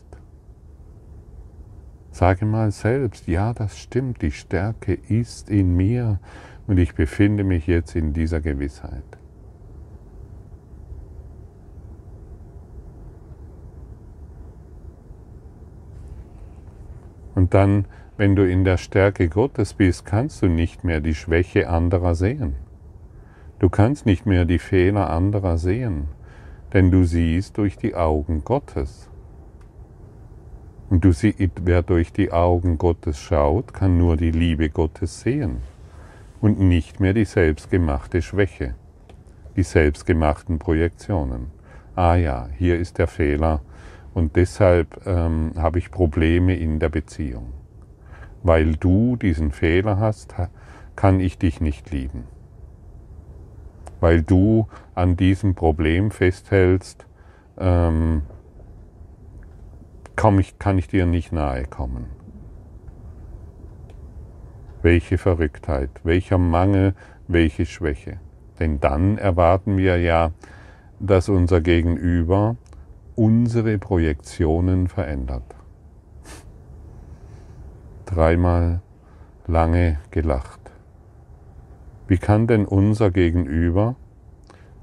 Sage 2.14 2.46
mal 2.46 2.70
selbst, 2.70 3.28
ja, 3.28 3.54
das 3.54 3.80
stimmt, 3.80 4.22
die 4.22 4.30
Stärke 4.30 4.94
ist 4.94 5.50
in 5.50 5.76
mir 5.76 6.20
und 6.68 6.78
ich 6.78 6.94
befinde 6.94 7.44
mich 7.44 7.66
jetzt 7.66 7.96
in 7.96 8.14
dieser 8.14 8.40
Gewissheit. 8.40 9.02
Und 17.34 17.56
dann, 17.56 17.86
wenn 18.16 18.36
du 18.36 18.48
in 18.48 18.64
der 18.64 18.78
Stärke 18.78 19.28
Gottes 19.28 19.74
bist, 19.74 20.06
kannst 20.06 20.44
du 20.44 20.48
nicht 20.48 20.84
mehr 20.84 21.02
die 21.02 21.16
Schwäche 21.16 21.68
anderer 21.68 22.14
sehen. 22.14 22.54
Du 23.58 23.70
kannst 23.70 24.06
nicht 24.06 24.28
mehr 24.28 24.46
die 24.46 24.60
Fehler 24.60 25.10
anderer 25.10 25.58
sehen, 25.58 26.10
denn 26.74 26.92
du 26.92 27.06
siehst 27.06 27.58
durch 27.58 27.76
die 27.76 27.96
Augen 27.96 28.44
Gottes. 28.44 29.10
Und 30.90 31.04
du 31.06 31.12
siehst, 31.12 31.38
wer 31.64 31.82
durch 31.82 32.12
die 32.12 32.32
Augen 32.32 32.78
Gottes 32.78 33.20
schaut, 33.20 33.74
kann 33.74 33.98
nur 33.98 34.18
die 34.18 34.32
Liebe 34.32 34.70
Gottes 34.70 35.22
sehen 35.22 35.58
und 36.42 36.60
nicht 36.60 37.00
mehr 37.00 37.14
die 37.14 37.26
selbstgemachte 37.26 38.22
Schwäche, 38.22 38.76
die 39.56 39.64
selbstgemachten 39.64 40.60
Projektionen. 40.60 41.48
Ah 41.96 42.16
ja, 42.16 42.50
hier 42.58 42.78
ist 42.78 42.98
der 42.98 43.08
Fehler 43.08 43.62
und 44.14 44.36
deshalb 44.36 45.06
ähm, 45.06 45.52
habe 45.58 45.80
ich 45.80 45.90
Probleme 45.90 46.56
in 46.56 46.80
der 46.80 46.90
Beziehung. 46.90 47.54
Weil 48.44 48.76
du 48.76 49.16
diesen 49.16 49.52
Fehler 49.52 50.00
hast, 50.00 50.36
kann 50.96 51.20
ich 51.20 51.38
dich 51.38 51.62
nicht 51.62 51.92
lieben. 51.92 52.26
Weil 54.00 54.22
du 54.22 54.68
an 54.96 55.16
diesem 55.16 55.56
Problem 55.56 56.12
festhältst, 56.12 57.06
ähm, 57.58 58.24
kann, 60.24 60.40
ich, 60.40 60.58
kann 60.58 60.78
ich 60.78 60.88
dir 60.88 61.06
nicht 61.06 61.34
nahe 61.34 61.66
kommen. 61.66 62.06
Welche 64.82 65.18
Verrücktheit, 65.18 65.90
welcher 66.06 66.38
Mangel, 66.38 66.96
welche 67.28 67.66
Schwäche. 67.66 68.22
Denn 68.58 68.80
dann 68.80 69.18
erwarten 69.18 69.76
wir 69.76 69.98
ja, 70.00 70.32
dass 71.02 71.28
unser 71.28 71.60
Gegenüber 71.60 72.56
unsere 73.16 73.78
Projektionen 73.78 74.88
verändert. 74.88 75.44
Dreimal 78.06 78.82
lange 79.46 80.00
gelacht. 80.10 80.72
Wie 82.08 82.18
kann 82.18 82.48
denn 82.48 82.66
unser 82.66 83.12
Gegenüber 83.12 83.98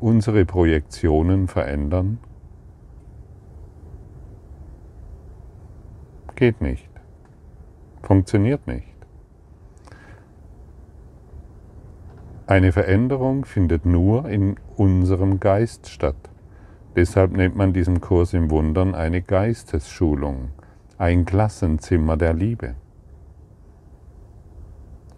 unsere 0.00 0.44
Projektionen 0.44 1.48
verändern? 1.48 2.18
Geht 6.40 6.62
nicht. 6.62 6.88
Funktioniert 8.00 8.66
nicht. 8.66 8.86
Eine 12.46 12.72
Veränderung 12.72 13.44
findet 13.44 13.84
nur 13.84 14.26
in 14.26 14.56
unserem 14.74 15.38
Geist 15.38 15.90
statt. 15.90 16.16
Deshalb 16.96 17.32
nennt 17.32 17.56
man 17.56 17.74
diesen 17.74 18.00
Kurs 18.00 18.32
im 18.32 18.50
Wundern 18.50 18.94
eine 18.94 19.20
Geistesschulung, 19.20 20.48
ein 20.96 21.26
Klassenzimmer 21.26 22.16
der 22.16 22.32
Liebe. 22.32 22.74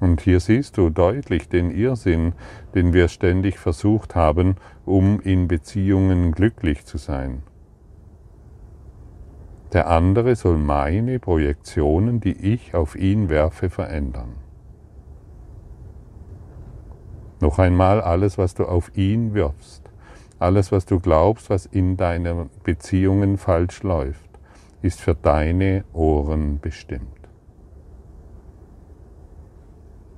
Und 0.01 0.23
hier 0.23 0.41
siehst 0.41 0.77
du 0.77 0.91
deutlich 0.91 1.49
den 1.49 1.71
Irrsinn, 1.71 2.33
den 2.75 2.93
wir 2.93 3.07
ständig 3.07 3.61
versucht 3.61 4.17
haben, 4.17 4.57
um 4.85 5.21
in 5.21 5.47
Beziehungen 5.47 6.33
glücklich 6.33 6.85
zu 6.85 6.99
sein. 6.99 7.45
Der 9.73 9.89
andere 9.89 10.37
soll 10.37 10.59
meine 10.59 11.19
Projektionen, 11.19 12.21
die 12.21 12.37
ich 12.55 12.75
auf 12.75 12.95
ihn 12.95 13.31
werfe, 13.31 13.71
verändern. 13.71 14.35
Noch 17.41 17.59
einmal 17.59 18.01
alles, 18.03 18.37
was 18.37 18.55
du 18.55 18.67
auf 18.67 18.95
ihn 18.97 19.33
wirfst, 19.35 19.83
alles, 20.39 20.73
was 20.73 20.85
du 20.85 21.01
glaubst, 21.01 21.49
was 21.49 21.67
in 21.67 21.97
deinen 21.97 22.51
Beziehungen 22.63 23.39
falsch 23.39 23.83
läuft, 23.83 24.31
ist 24.83 25.01
für 25.01 25.15
deine 25.15 25.85
Ohren 25.93 26.61
bestimmt. 26.61 27.09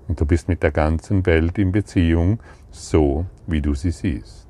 Und 0.08 0.20
du 0.20 0.26
bist 0.26 0.48
mit 0.48 0.62
der 0.62 0.72
ganzen 0.72 1.24
Welt 1.26 1.58
in 1.58 1.72
Beziehung, 1.72 2.40
so 2.70 3.24
wie 3.46 3.62
du 3.62 3.74
sie 3.74 3.90
siehst. 3.90 4.43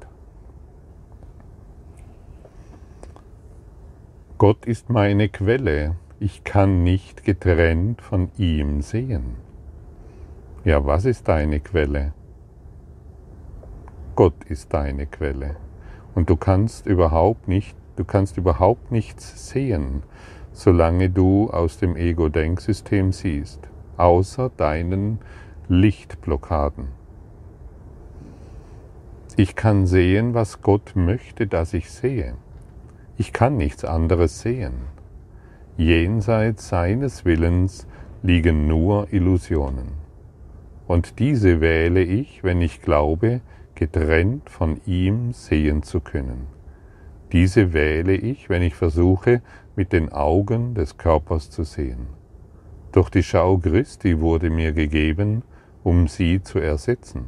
Gott 4.46 4.66
ist 4.66 4.90
meine 4.90 5.30
Quelle, 5.30 5.96
ich 6.20 6.44
kann 6.44 6.82
nicht 6.82 7.24
getrennt 7.24 8.02
von 8.02 8.30
ihm 8.36 8.82
sehen. 8.82 9.36
Ja, 10.66 10.84
was 10.84 11.06
ist 11.06 11.28
deine 11.28 11.60
Quelle? 11.60 12.12
Gott 14.14 14.34
ist 14.46 14.74
deine 14.74 15.06
Quelle. 15.06 15.56
Und 16.14 16.28
du 16.28 16.36
kannst 16.36 16.84
überhaupt 16.84 17.48
nicht, 17.48 17.74
du 17.96 18.04
kannst 18.04 18.36
überhaupt 18.36 18.92
nichts 18.92 19.48
sehen, 19.48 20.02
solange 20.52 21.08
du 21.08 21.48
aus 21.48 21.78
dem 21.78 21.96
Ego-Denksystem 21.96 23.12
siehst, 23.12 23.60
außer 23.96 24.50
deinen 24.54 25.20
Lichtblockaden. 25.68 26.88
Ich 29.38 29.56
kann 29.56 29.86
sehen, 29.86 30.34
was 30.34 30.60
Gott 30.60 30.92
möchte, 30.94 31.46
dass 31.46 31.72
ich 31.72 31.90
sehe. 31.90 32.34
Ich 33.16 33.32
kann 33.32 33.56
nichts 33.56 33.84
anderes 33.84 34.40
sehen. 34.40 34.72
Jenseits 35.76 36.68
seines 36.68 37.24
Willens 37.24 37.86
liegen 38.22 38.66
nur 38.66 39.12
Illusionen. 39.12 39.92
Und 40.88 41.20
diese 41.20 41.60
wähle 41.60 42.02
ich, 42.02 42.42
wenn 42.42 42.60
ich 42.60 42.82
glaube, 42.82 43.40
getrennt 43.76 44.50
von 44.50 44.80
ihm 44.84 45.32
sehen 45.32 45.82
zu 45.82 46.00
können. 46.00 46.48
Diese 47.32 47.72
wähle 47.72 48.14
ich, 48.14 48.50
wenn 48.50 48.62
ich 48.62 48.74
versuche, 48.74 49.42
mit 49.76 49.92
den 49.92 50.12
Augen 50.12 50.74
des 50.74 50.98
Körpers 50.98 51.50
zu 51.50 51.62
sehen. 51.62 52.08
Doch 52.92 53.10
die 53.10 53.22
Schau 53.22 53.58
Christi 53.58 54.20
wurde 54.20 54.50
mir 54.50 54.72
gegeben, 54.72 55.42
um 55.82 56.08
sie 56.08 56.42
zu 56.42 56.58
ersetzen. 56.58 57.26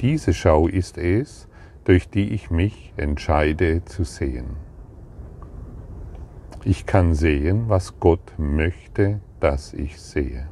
Diese 0.00 0.34
Schau 0.34 0.68
ist 0.68 0.98
es, 0.98 1.48
durch 1.84 2.08
die 2.08 2.30
ich 2.30 2.50
mich 2.50 2.92
entscheide 2.96 3.84
zu 3.84 4.04
sehen. 4.04 4.67
Ich 6.64 6.86
kann 6.86 7.14
sehen, 7.14 7.68
was 7.68 8.00
Gott 8.00 8.34
möchte, 8.36 9.20
dass 9.40 9.72
ich 9.72 10.00
sehe. 10.00 10.48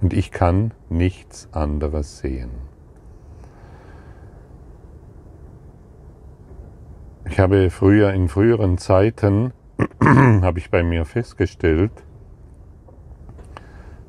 Und 0.00 0.12
ich 0.12 0.30
kann 0.30 0.72
nichts 0.88 1.48
anderes 1.52 2.18
sehen. 2.18 2.50
Ich 7.26 7.40
habe 7.40 7.70
früher 7.70 8.12
in 8.12 8.28
früheren 8.28 8.78
Zeiten 8.78 9.52
habe 10.02 10.58
ich 10.58 10.70
bei 10.70 10.82
mir 10.82 11.04
festgestellt, 11.04 11.92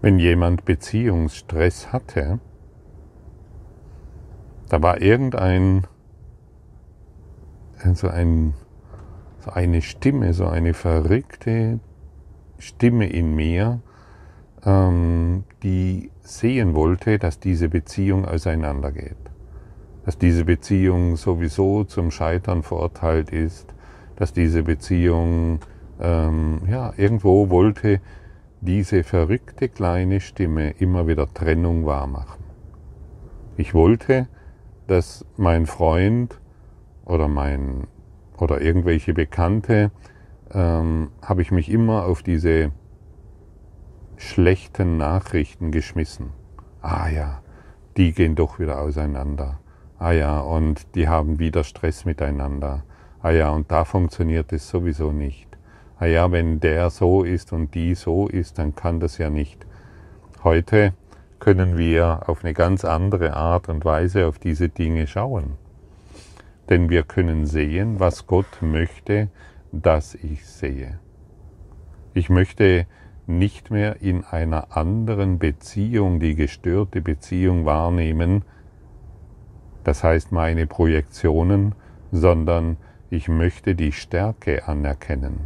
wenn 0.02 0.20
jemand 0.20 0.66
Beziehungsstress 0.66 1.92
hatte, 1.92 2.40
da 4.70 4.82
war 4.82 5.02
irgendein 5.02 5.88
also 7.84 8.08
ein, 8.08 8.54
so 9.46 9.52
eine 9.52 9.82
Stimme, 9.82 10.34
so 10.34 10.48
eine 10.48 10.74
verrückte 10.74 11.80
Stimme 12.58 13.08
in 13.08 13.36
mir, 13.36 13.82
ähm, 14.66 15.44
die 15.64 16.12
sehen 16.22 16.74
wollte, 16.74 17.20
dass 17.20 17.40
diese 17.40 17.70
Beziehung 17.70 18.26
auseinandergeht 18.26 19.26
dass 20.06 20.18
diese 20.20 20.46
Beziehung 20.46 21.18
sowieso 21.18 21.84
zum 21.84 22.12
Scheitern 22.12 22.62
verurteilt 22.62 23.32
ist, 23.32 23.74
dass 24.16 24.32
diese 24.34 24.64
Beziehung, 24.64 25.60
ähm, 26.00 26.62
ja, 26.70 26.94
irgendwo 26.96 27.50
wollte 27.50 28.00
diese 28.62 29.04
verrückte 29.04 29.68
kleine 29.68 30.22
Stimme 30.22 30.72
immer 30.78 31.08
wieder 31.08 31.34
Trennung 31.34 31.86
wahrmachen. 31.86 32.44
Ich 33.58 33.74
wollte, 33.74 34.28
dass 34.88 35.26
mein 35.38 35.66
Freund 35.66 36.40
oder 37.04 37.28
mein 37.28 37.88
oder 38.38 38.62
irgendwelche 38.62 39.14
Bekannte 39.14 39.92
ähm, 40.54 41.10
habe 41.22 41.42
ich 41.42 41.52
mich 41.52 41.70
immer 41.70 42.06
auf 42.06 42.24
diese 42.24 42.72
schlechten 44.18 44.98
Nachrichten 44.98 45.72
geschmissen. 45.72 46.32
Ah 46.82 47.10
ja, 47.10 47.42
die 47.98 48.14
gehen 48.14 48.36
doch 48.36 48.60
wieder 48.60 48.80
auseinander. 48.80 49.60
Ah 49.98 50.12
ja, 50.12 50.40
und 50.40 50.96
die 50.96 51.08
haben 51.08 51.40
wieder 51.40 51.64
Stress 51.64 52.06
miteinander. 52.06 52.84
Ah 53.22 53.32
ja, 53.32 53.50
und 53.50 53.72
da 53.72 53.86
funktioniert 53.86 54.52
es 54.54 54.70
sowieso 54.70 55.12
nicht. 55.12 55.48
Ah 55.98 56.06
ja, 56.06 56.32
wenn 56.32 56.60
der 56.60 56.90
so 56.90 57.24
ist 57.24 57.54
und 57.54 57.74
die 57.74 57.96
so 57.96 58.28
ist, 58.28 58.60
dann 58.60 58.76
kann 58.76 59.00
das 59.00 59.18
ja 59.18 59.30
nicht. 59.30 59.66
Heute 60.44 60.94
können 61.40 61.78
wir 61.78 62.24
auf 62.28 62.44
eine 62.44 62.54
ganz 62.54 62.86
andere 62.86 63.34
Art 63.34 63.70
und 63.70 63.86
Weise 63.86 64.28
auf 64.28 64.38
diese 64.40 64.70
Dinge 64.70 65.08
schauen. 65.08 65.58
Denn 66.70 66.90
wir 66.90 67.04
können 67.04 67.46
sehen, 67.46 68.00
was 68.00 68.26
Gott 68.28 68.62
möchte, 68.62 69.30
dass 69.72 70.16
ich 70.16 70.46
sehe. 70.46 71.00
Ich 72.14 72.30
möchte 72.30 72.88
nicht 73.28 73.72
mehr 73.72 74.02
in 74.02 74.24
einer 74.24 74.76
anderen 74.76 75.40
Beziehung 75.40 76.20
die 76.20 76.36
gestörte 76.36 77.02
Beziehung 77.02 77.66
wahrnehmen, 77.66 78.44
das 79.84 80.04
heißt 80.04 80.32
meine 80.32 80.66
Projektionen, 80.66 81.76
sondern 82.12 82.78
ich 83.10 83.28
möchte 83.28 83.76
die 83.76 83.92
Stärke 83.92 84.68
anerkennen. 84.68 85.42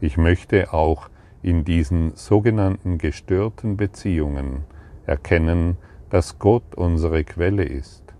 Ich 0.00 0.16
möchte 0.16 0.72
auch 0.72 1.08
in 1.42 1.64
diesen 1.64 2.14
sogenannten 2.14 2.98
gestörten 2.98 3.76
Beziehungen 3.76 4.64
erkennen, 5.06 5.76
dass 6.10 6.38
Gott 6.38 6.74
unsere 6.74 7.24
Quelle 7.24 7.64
ist 7.64 8.11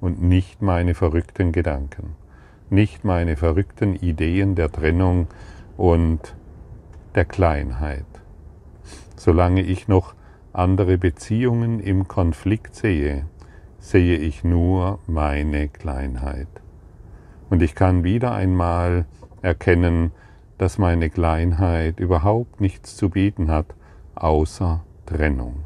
und 0.00 0.22
nicht 0.22 0.62
meine 0.62 0.94
verrückten 0.94 1.52
Gedanken, 1.52 2.16
nicht 2.70 3.04
meine 3.04 3.36
verrückten 3.36 3.94
Ideen 3.94 4.54
der 4.54 4.70
Trennung 4.70 5.28
und 5.76 6.34
der 7.14 7.24
Kleinheit. 7.24 8.06
Solange 9.16 9.62
ich 9.62 9.88
noch 9.88 10.14
andere 10.52 10.98
Beziehungen 10.98 11.80
im 11.80 12.08
Konflikt 12.08 12.74
sehe, 12.74 13.26
sehe 13.78 14.16
ich 14.16 14.44
nur 14.44 14.98
meine 15.06 15.68
Kleinheit. 15.68 16.48
Und 17.48 17.62
ich 17.62 17.74
kann 17.74 18.04
wieder 18.04 18.32
einmal 18.32 19.06
erkennen, 19.42 20.12
dass 20.58 20.78
meine 20.78 21.10
Kleinheit 21.10 22.00
überhaupt 22.00 22.60
nichts 22.60 22.96
zu 22.96 23.10
bieten 23.10 23.50
hat, 23.50 23.74
außer 24.14 24.84
Trennung. 25.06 25.64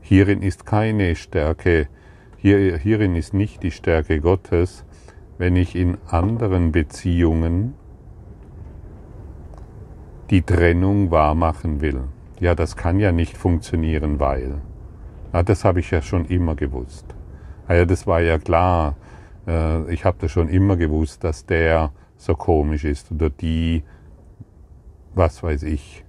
Hierin 0.00 0.42
ist 0.42 0.66
keine 0.66 1.14
Stärke, 1.14 1.88
hier, 2.44 2.76
hierin 2.76 3.16
ist 3.16 3.32
nicht 3.32 3.62
die 3.62 3.70
Stärke 3.70 4.20
Gottes, 4.20 4.84
wenn 5.38 5.56
ich 5.56 5.74
in 5.74 5.96
anderen 6.06 6.72
Beziehungen 6.72 7.72
die 10.28 10.42
Trennung 10.42 11.10
wahrmachen 11.10 11.80
will. 11.80 12.02
Ja, 12.40 12.54
das 12.54 12.76
kann 12.76 13.00
ja 13.00 13.12
nicht 13.12 13.38
funktionieren, 13.38 14.20
weil. 14.20 14.60
Ja, 15.32 15.42
das 15.42 15.64
habe 15.64 15.80
ich 15.80 15.90
ja 15.90 16.02
schon 16.02 16.26
immer 16.26 16.54
gewusst. 16.54 17.06
Ja, 17.66 17.86
das 17.86 18.06
war 18.06 18.20
ja 18.20 18.36
klar. 18.38 18.96
Äh, 19.46 19.90
ich 19.90 20.04
habe 20.04 20.18
das 20.20 20.30
schon 20.30 20.50
immer 20.50 20.76
gewusst, 20.76 21.24
dass 21.24 21.46
der 21.46 21.92
so 22.18 22.34
komisch 22.34 22.84
ist 22.84 23.10
oder 23.10 23.30
die, 23.30 23.84
was 25.14 25.42
weiß 25.42 25.62
ich, 25.62 26.04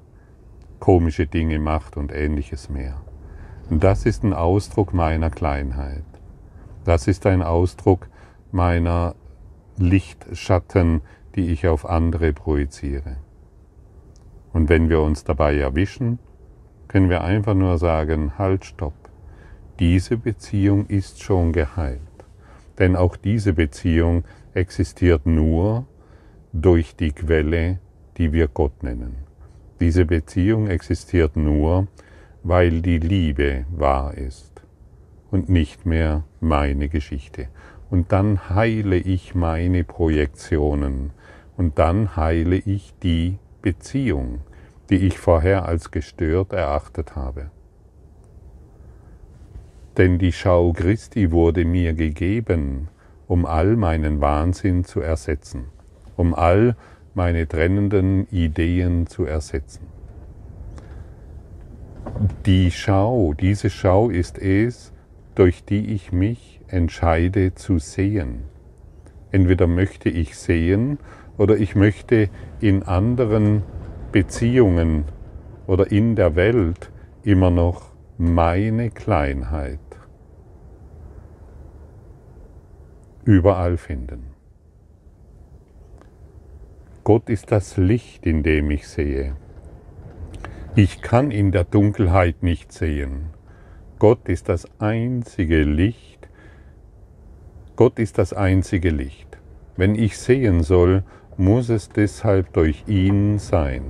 komische 0.82 1.28
Dinge 1.28 1.60
macht 1.60 1.96
und 1.96 2.12
ähnliches 2.12 2.70
mehr. 2.70 2.98
Und 3.70 3.86
das 3.86 4.06
ist 4.06 4.26
ein 4.26 4.34
Ausdruck 4.34 4.94
meiner 4.94 5.30
Kleinheit. 5.30 6.04
Das 6.86 7.08
ist 7.08 7.26
ein 7.26 7.42
Ausdruck 7.42 8.08
meiner 8.52 9.16
Lichtschatten, 9.78 11.02
die 11.34 11.50
ich 11.52 11.68
auf 11.68 11.90
andere 11.90 12.32
projiziere. 12.32 13.18
Und 14.54 14.70
wenn 14.70 14.88
wir 14.88 15.02
uns 15.02 15.24
dabei 15.24 15.58
erwischen, 15.58 16.20
können 16.88 17.10
wir 17.10 17.24
einfach 17.24 17.56
nur 17.56 17.80
sagen, 17.80 18.38
halt, 18.38 18.66
stopp. 18.66 18.94
Diese 19.80 20.16
Beziehung 20.16 20.86
ist 20.86 21.24
schon 21.24 21.54
geheilt. 21.54 22.00
Denn 22.78 22.96
auch 22.96 23.18
diese 23.18 23.54
Beziehung 23.54 24.24
existiert 24.54 25.26
nur 25.26 25.88
durch 26.54 26.96
die 26.96 27.14
Quelle, 27.14 27.80
die 28.18 28.32
wir 28.32 28.48
Gott 28.48 28.84
nennen. 28.84 29.16
Diese 29.80 30.06
Beziehung 30.06 30.68
existiert 30.68 31.36
nur, 31.36 31.88
weil 32.44 32.82
die 32.82 33.00
Liebe 33.00 33.66
wahr 33.72 34.14
ist 34.14 34.55
und 35.36 35.50
nicht 35.50 35.86
mehr 35.86 36.24
meine 36.40 36.88
Geschichte. 36.88 37.50
Und 37.90 38.14
dann 38.14 38.50
heile 38.50 38.96
ich 38.96 39.36
meine 39.36 39.84
Projektionen 39.84 41.12
und 41.58 41.78
dann 41.78 42.16
heile 42.16 42.56
ich 42.56 42.94
die 43.04 43.38
Beziehung, 43.62 44.40
die 44.90 44.96
ich 44.96 45.20
vorher 45.20 45.66
als 45.66 45.92
gestört 45.92 46.54
erachtet 46.54 47.18
habe. 47.18 47.52
Denn 49.98 50.20
die 50.20 50.32
Schau 50.32 50.72
Christi 50.72 51.32
wurde 51.32 51.66
mir 51.66 51.94
gegeben, 51.94 52.88
um 53.28 53.46
all 53.46 53.76
meinen 53.76 54.22
Wahnsinn 54.22 54.86
zu 54.86 55.02
ersetzen, 55.02 55.66
um 56.16 56.34
all 56.34 56.78
meine 57.14 57.46
trennenden 57.46 58.26
Ideen 58.30 59.06
zu 59.06 59.26
ersetzen. 59.26 59.88
Die 62.46 62.72
Schau, 62.72 63.34
diese 63.34 63.70
Schau 63.70 64.10
ist 64.10 64.38
es, 64.38 64.94
durch 65.36 65.64
die 65.64 65.94
ich 65.94 66.12
mich 66.12 66.62
entscheide 66.68 67.54
zu 67.54 67.78
sehen. 67.80 68.44
Entweder 69.32 69.68
möchte 69.68 70.10
ich 70.10 70.38
sehen 70.38 70.98
oder 71.38 71.58
ich 71.58 71.76
möchte 71.76 72.30
in 72.62 72.84
anderen 72.84 73.64
Beziehungen 74.12 75.06
oder 75.68 75.92
in 75.92 76.16
der 76.16 76.36
Welt 76.36 76.92
immer 77.24 77.52
noch 77.52 77.92
meine 78.18 78.92
Kleinheit 78.92 79.80
überall 83.26 83.78
finden. 83.78 84.28
Gott 87.04 87.30
ist 87.30 87.52
das 87.52 87.78
Licht, 87.78 88.26
in 88.26 88.42
dem 88.42 88.72
ich 88.72 88.88
sehe. 88.88 89.36
Ich 90.76 91.02
kann 91.02 91.32
in 91.32 91.52
der 91.52 91.64
Dunkelheit 91.64 92.42
nicht 92.42 92.72
sehen. 92.72 93.35
Gott 94.08 94.30
ist 94.30 94.50
das 94.50 94.68
einzige 94.78 95.64
Licht. 95.64 96.30
Gott 97.76 97.98
ist 97.98 98.20
das 98.20 98.34
einzige 98.34 98.92
Licht. 98.92 99.40
Wenn 99.78 99.96
ich 99.96 100.20
sehen 100.20 100.62
soll, 100.62 101.04
muss 101.38 101.70
es 101.70 101.90
deshalb 101.90 102.54
durch 102.54 102.84
ihn 102.86 103.40
sein. 103.40 103.82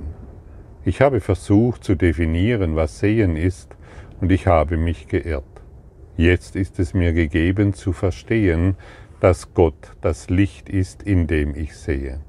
Ich 0.86 1.02
habe 1.02 1.20
versucht 1.20 1.84
zu 1.84 1.96
definieren, 1.96 2.76
was 2.76 2.98
Sehen 2.98 3.36
ist, 3.36 3.76
und 4.18 4.32
ich 4.32 4.46
habe 4.46 4.78
mich 4.78 5.06
geirrt. 5.06 5.44
Jetzt 6.16 6.56
ist 6.56 6.78
es 6.78 6.94
mir 6.94 7.12
gegeben 7.12 7.74
zu 7.74 7.92
verstehen, 7.92 8.76
dass 9.20 9.52
Gott 9.52 9.98
das 10.00 10.30
Licht 10.30 10.70
ist, 10.70 11.02
in 11.02 11.26
dem 11.26 11.54
ich 11.54 11.76
sehe. 11.76 12.20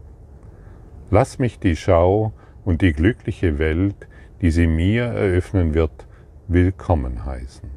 Lass 1.10 1.40
mich 1.40 1.58
die 1.58 1.78
Schau 1.78 2.34
und 2.66 2.82
die 2.82 2.92
glückliche 2.92 3.60
Welt, 3.60 4.10
die 4.42 4.52
sie 4.52 4.68
mir 4.68 5.04
eröffnen 5.04 5.74
wird, 5.74 6.06
willkommen 6.50 7.24
heißen. 7.24 7.77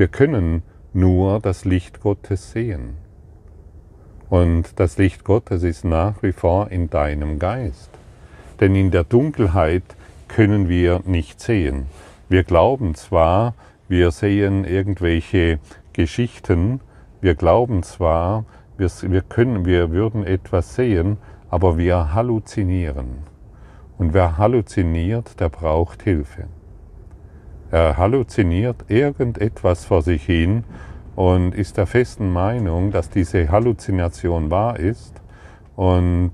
Wir 0.00 0.08
können 0.08 0.62
nur 0.94 1.40
das 1.40 1.66
Licht 1.66 2.00
Gottes 2.00 2.52
sehen. 2.52 2.94
Und 4.30 4.80
das 4.80 4.96
Licht 4.96 5.24
Gottes 5.24 5.62
ist 5.62 5.84
nach 5.84 6.22
wie 6.22 6.32
vor 6.32 6.70
in 6.70 6.88
deinem 6.88 7.38
Geist. 7.38 7.90
Denn 8.60 8.74
in 8.74 8.90
der 8.92 9.04
Dunkelheit 9.04 9.82
können 10.26 10.70
wir 10.70 11.02
nicht 11.04 11.42
sehen. 11.42 11.84
Wir 12.30 12.44
glauben 12.44 12.94
zwar, 12.94 13.52
wir 13.88 14.10
sehen 14.10 14.64
irgendwelche 14.64 15.58
Geschichten, 15.92 16.80
wir 17.20 17.34
glauben 17.34 17.82
zwar, 17.82 18.46
wir, 18.78 19.20
können, 19.20 19.66
wir 19.66 19.90
würden 19.90 20.24
etwas 20.24 20.76
sehen, 20.76 21.18
aber 21.50 21.76
wir 21.76 22.14
halluzinieren. 22.14 23.18
Und 23.98 24.14
wer 24.14 24.38
halluziniert, 24.38 25.38
der 25.40 25.50
braucht 25.50 26.04
Hilfe. 26.04 26.46
Er 27.70 27.96
halluziniert 27.96 28.84
irgendetwas 28.88 29.84
vor 29.84 30.02
sich 30.02 30.24
hin 30.24 30.64
und 31.16 31.54
ist 31.54 31.76
der 31.76 31.86
festen 31.86 32.32
Meinung, 32.32 32.90
dass 32.90 33.10
diese 33.10 33.50
Halluzination 33.50 34.50
wahr 34.50 34.78
ist 34.78 35.20
und 35.76 36.32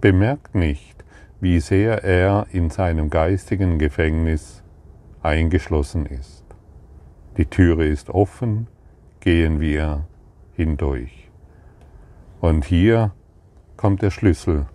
bemerkt 0.00 0.54
nicht, 0.54 1.04
wie 1.40 1.60
sehr 1.60 2.04
er 2.04 2.46
in 2.52 2.70
seinem 2.70 3.10
geistigen 3.10 3.78
Gefängnis 3.78 4.62
eingeschlossen 5.22 6.06
ist. 6.06 6.44
Die 7.36 7.46
Türe 7.46 7.86
ist 7.86 8.10
offen, 8.10 8.68
gehen 9.20 9.60
wir 9.60 10.06
hindurch. 10.54 11.30
Und 12.40 12.64
hier 12.64 13.12
kommt 13.76 14.02
der 14.02 14.10
Schlüssel 14.10 14.66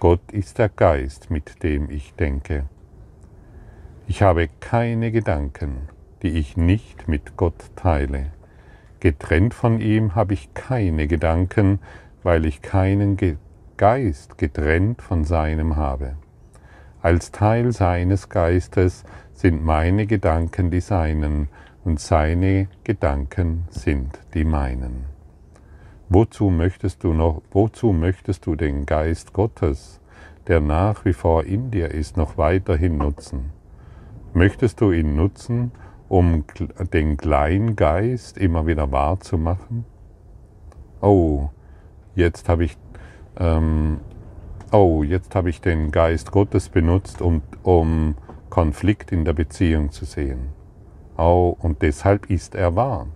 Gott 0.00 0.32
ist 0.32 0.58
der 0.58 0.70
Geist, 0.70 1.30
mit 1.30 1.62
dem 1.62 1.90
ich 1.90 2.14
denke. 2.14 2.64
Ich 4.10 4.22
habe 4.22 4.48
keine 4.58 5.12
Gedanken, 5.12 5.88
die 6.24 6.30
ich 6.30 6.56
nicht 6.56 7.06
mit 7.06 7.36
Gott 7.36 7.70
teile. 7.76 8.32
Getrennt 8.98 9.54
von 9.54 9.80
ihm 9.80 10.16
habe 10.16 10.34
ich 10.34 10.52
keine 10.52 11.06
Gedanken, 11.06 11.78
weil 12.24 12.44
ich 12.44 12.60
keinen 12.60 13.16
Geist 13.76 14.36
getrennt 14.36 15.00
von 15.00 15.22
seinem 15.22 15.76
habe. 15.76 16.16
Als 17.00 17.30
Teil 17.30 17.70
seines 17.70 18.28
Geistes 18.28 19.04
sind 19.32 19.64
meine 19.64 20.08
Gedanken 20.08 20.72
die 20.72 20.80
seinen 20.80 21.46
und 21.84 22.00
seine 22.00 22.66
Gedanken 22.82 23.68
sind 23.70 24.18
die 24.34 24.44
meinen. 24.44 25.04
Wozu 26.08 26.50
möchtest 26.50 27.04
du 27.04 27.12
noch, 27.14 27.42
wozu 27.52 27.92
möchtest 27.92 28.44
du 28.44 28.56
den 28.56 28.86
Geist 28.86 29.32
Gottes, 29.32 30.00
der 30.48 30.60
nach 30.60 31.04
wie 31.04 31.12
vor 31.12 31.44
in 31.44 31.70
dir 31.70 31.92
ist, 31.92 32.16
noch 32.16 32.36
weiterhin 32.36 32.98
nutzen? 32.98 33.59
Möchtest 34.32 34.80
du 34.80 34.92
ihn 34.92 35.16
nutzen, 35.16 35.72
um 36.08 36.44
den 36.92 37.16
Kleingeist 37.16 38.38
immer 38.38 38.66
wieder 38.66 38.92
wahrzumachen? 38.92 39.84
Oh, 41.00 41.50
jetzt 42.14 42.48
habe 42.48 42.64
ich, 42.64 42.76
ähm, 43.38 44.00
oh, 44.70 45.02
jetzt 45.02 45.34
habe 45.34 45.50
ich 45.50 45.60
den 45.60 45.90
Geist 45.90 46.30
Gottes 46.30 46.68
benutzt, 46.68 47.22
um, 47.22 47.42
um 47.62 48.14
Konflikt 48.50 49.10
in 49.10 49.24
der 49.24 49.32
Beziehung 49.32 49.90
zu 49.90 50.04
sehen. 50.04 50.50
Oh, 51.16 51.56
und 51.58 51.82
deshalb 51.82 52.30
ist 52.30 52.54
er 52.54 52.76
wahr. 52.76 53.08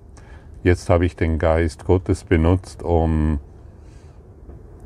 Jetzt 0.64 0.90
habe 0.90 1.06
ich 1.06 1.14
den 1.14 1.38
Geist 1.38 1.84
Gottes 1.84 2.24
benutzt, 2.24 2.82
um 2.82 3.38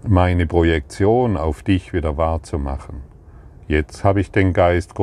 meine 0.07 0.47
Projektion 0.47 1.37
auf 1.37 1.63
dich 1.63 1.93
wieder 1.93 2.17
wahrzumachen. 2.17 3.03
Jetzt 3.67 4.05
habe 4.05 4.21
ich 4.21 4.31
den 4.31 4.53
Geist 4.53 4.95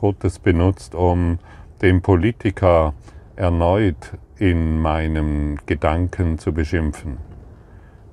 Gottes 0.00 0.38
benutzt, 0.38 0.94
um 0.94 1.38
den 1.82 2.00
Politiker 2.00 2.94
erneut 3.36 4.18
in 4.38 4.80
meinem 4.80 5.58
Gedanken 5.66 6.38
zu 6.38 6.52
beschimpfen. 6.52 7.18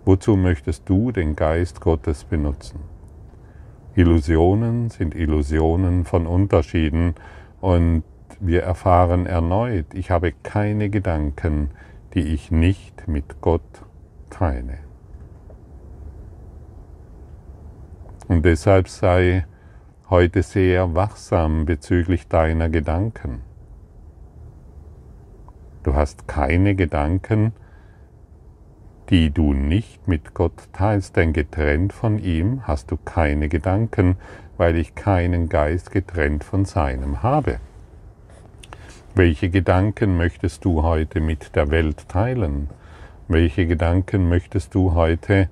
Wozu 0.03 0.35
möchtest 0.35 0.87
du 0.89 1.11
den 1.11 1.35
Geist 1.35 1.79
Gottes 1.79 2.25
benutzen? 2.25 2.79
Illusionen 3.95 4.89
sind 4.89 5.15
Illusionen 5.15 6.05
von 6.05 6.27
Unterschieden 6.27 7.15
und 7.61 8.03
wir 8.39 8.63
erfahren 8.63 9.25
erneut, 9.25 9.93
ich 9.93 10.11
habe 10.11 10.33
keine 10.43 10.89
Gedanken, 10.89 11.71
die 12.13 12.33
ich 12.33 12.51
nicht 12.51 13.07
mit 13.07 13.41
Gott 13.41 13.61
teile. 14.29 14.79
Und 18.27 18.43
deshalb 18.43 18.89
sei 18.89 19.45
heute 20.09 20.41
sehr 20.41 20.95
wachsam 20.95 21.65
bezüglich 21.65 22.27
deiner 22.27 22.69
Gedanken. 22.69 23.41
Du 25.83 25.95
hast 25.95 26.27
keine 26.27 26.75
Gedanken, 26.75 27.51
die 29.09 29.31
du 29.31 29.53
nicht 29.53 30.07
mit 30.07 30.33
Gott 30.33 30.69
teilst, 30.71 31.17
denn 31.17 31.33
getrennt 31.33 31.91
von 31.91 32.19
ihm 32.19 32.65
hast 32.67 32.91
du 32.91 32.97
keine 32.97 33.49
Gedanken, 33.49 34.15
weil 34.55 34.77
ich 34.77 34.95
keinen 34.95 35.49
Geist 35.49 35.91
getrennt 35.91 36.43
von 36.43 36.63
seinem 36.63 37.21
habe. 37.21 37.59
Welche 39.13 39.49
Gedanken 39.49 40.15
möchtest 40.15 40.63
du 40.63 40.83
heute 40.83 41.19
mit 41.19 41.55
der 41.55 41.69
Welt 41.69 42.07
teilen? 42.07 42.69
Welche 43.27 43.65
Gedanken 43.65 44.29
möchtest 44.29 44.73
du 44.73 44.93
heute 44.93 45.49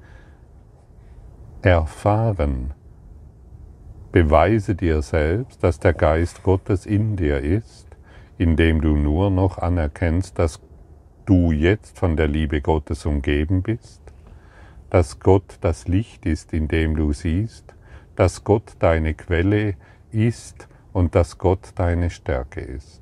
erfahren? 1.61 2.74
Beweise 4.15 4.75
dir 4.75 5.01
selbst, 5.01 5.61
dass 5.61 5.81
der 5.81 5.91
Geist 5.91 6.41
Gottes 6.41 6.85
in 6.85 7.17
dir 7.17 7.41
ist, 7.41 7.85
indem 8.37 8.79
du 8.79 8.95
nur 8.95 9.29
noch 9.29 9.57
anerkennst, 9.57 10.39
dass 10.39 10.61
du 11.25 11.51
jetzt 11.51 11.99
von 11.99 12.15
der 12.15 12.29
Liebe 12.29 12.61
Gottes 12.61 13.05
umgeben 13.05 13.61
bist, 13.61 14.01
dass 14.89 15.19
Gott 15.19 15.57
das 15.59 15.89
Licht 15.89 16.25
ist, 16.25 16.53
in 16.53 16.69
dem 16.69 16.95
du 16.95 17.11
siehst, 17.11 17.75
dass 18.15 18.45
Gott 18.45 18.77
deine 18.79 19.15
Quelle 19.15 19.73
ist 20.11 20.69
und 20.93 21.13
dass 21.13 21.37
Gott 21.37 21.71
deine 21.75 22.09
Stärke 22.09 22.61
ist. 22.61 23.01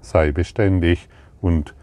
Sei 0.00 0.32
beständig 0.32 1.06
und 1.42 1.74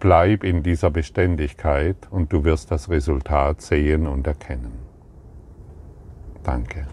bleib 0.00 0.42
in 0.42 0.64
dieser 0.64 0.90
Beständigkeit 0.90 2.08
und 2.10 2.32
du 2.32 2.42
wirst 2.42 2.72
das 2.72 2.90
Resultat 2.90 3.62
sehen 3.62 4.08
und 4.08 4.26
erkennen. 4.26 4.87
Danke. 6.42 6.86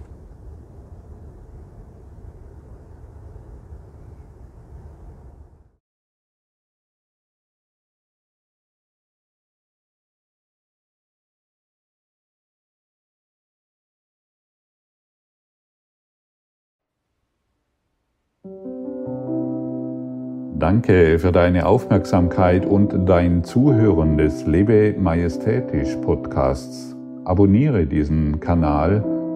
Danke 20.58 21.20
für 21.20 21.32
deine 21.32 21.66
Aufmerksamkeit 21.66 22.66
und 22.66 23.08
dein 23.10 23.44
Zuhören 23.44 24.18
des 24.18 24.46
Lebe 24.46 24.96
Majestätisch 24.98 25.96
Podcasts. 25.98 26.96
Abonniere 27.24 27.86
diesen 27.86 28.40
Kanal, 28.40 29.04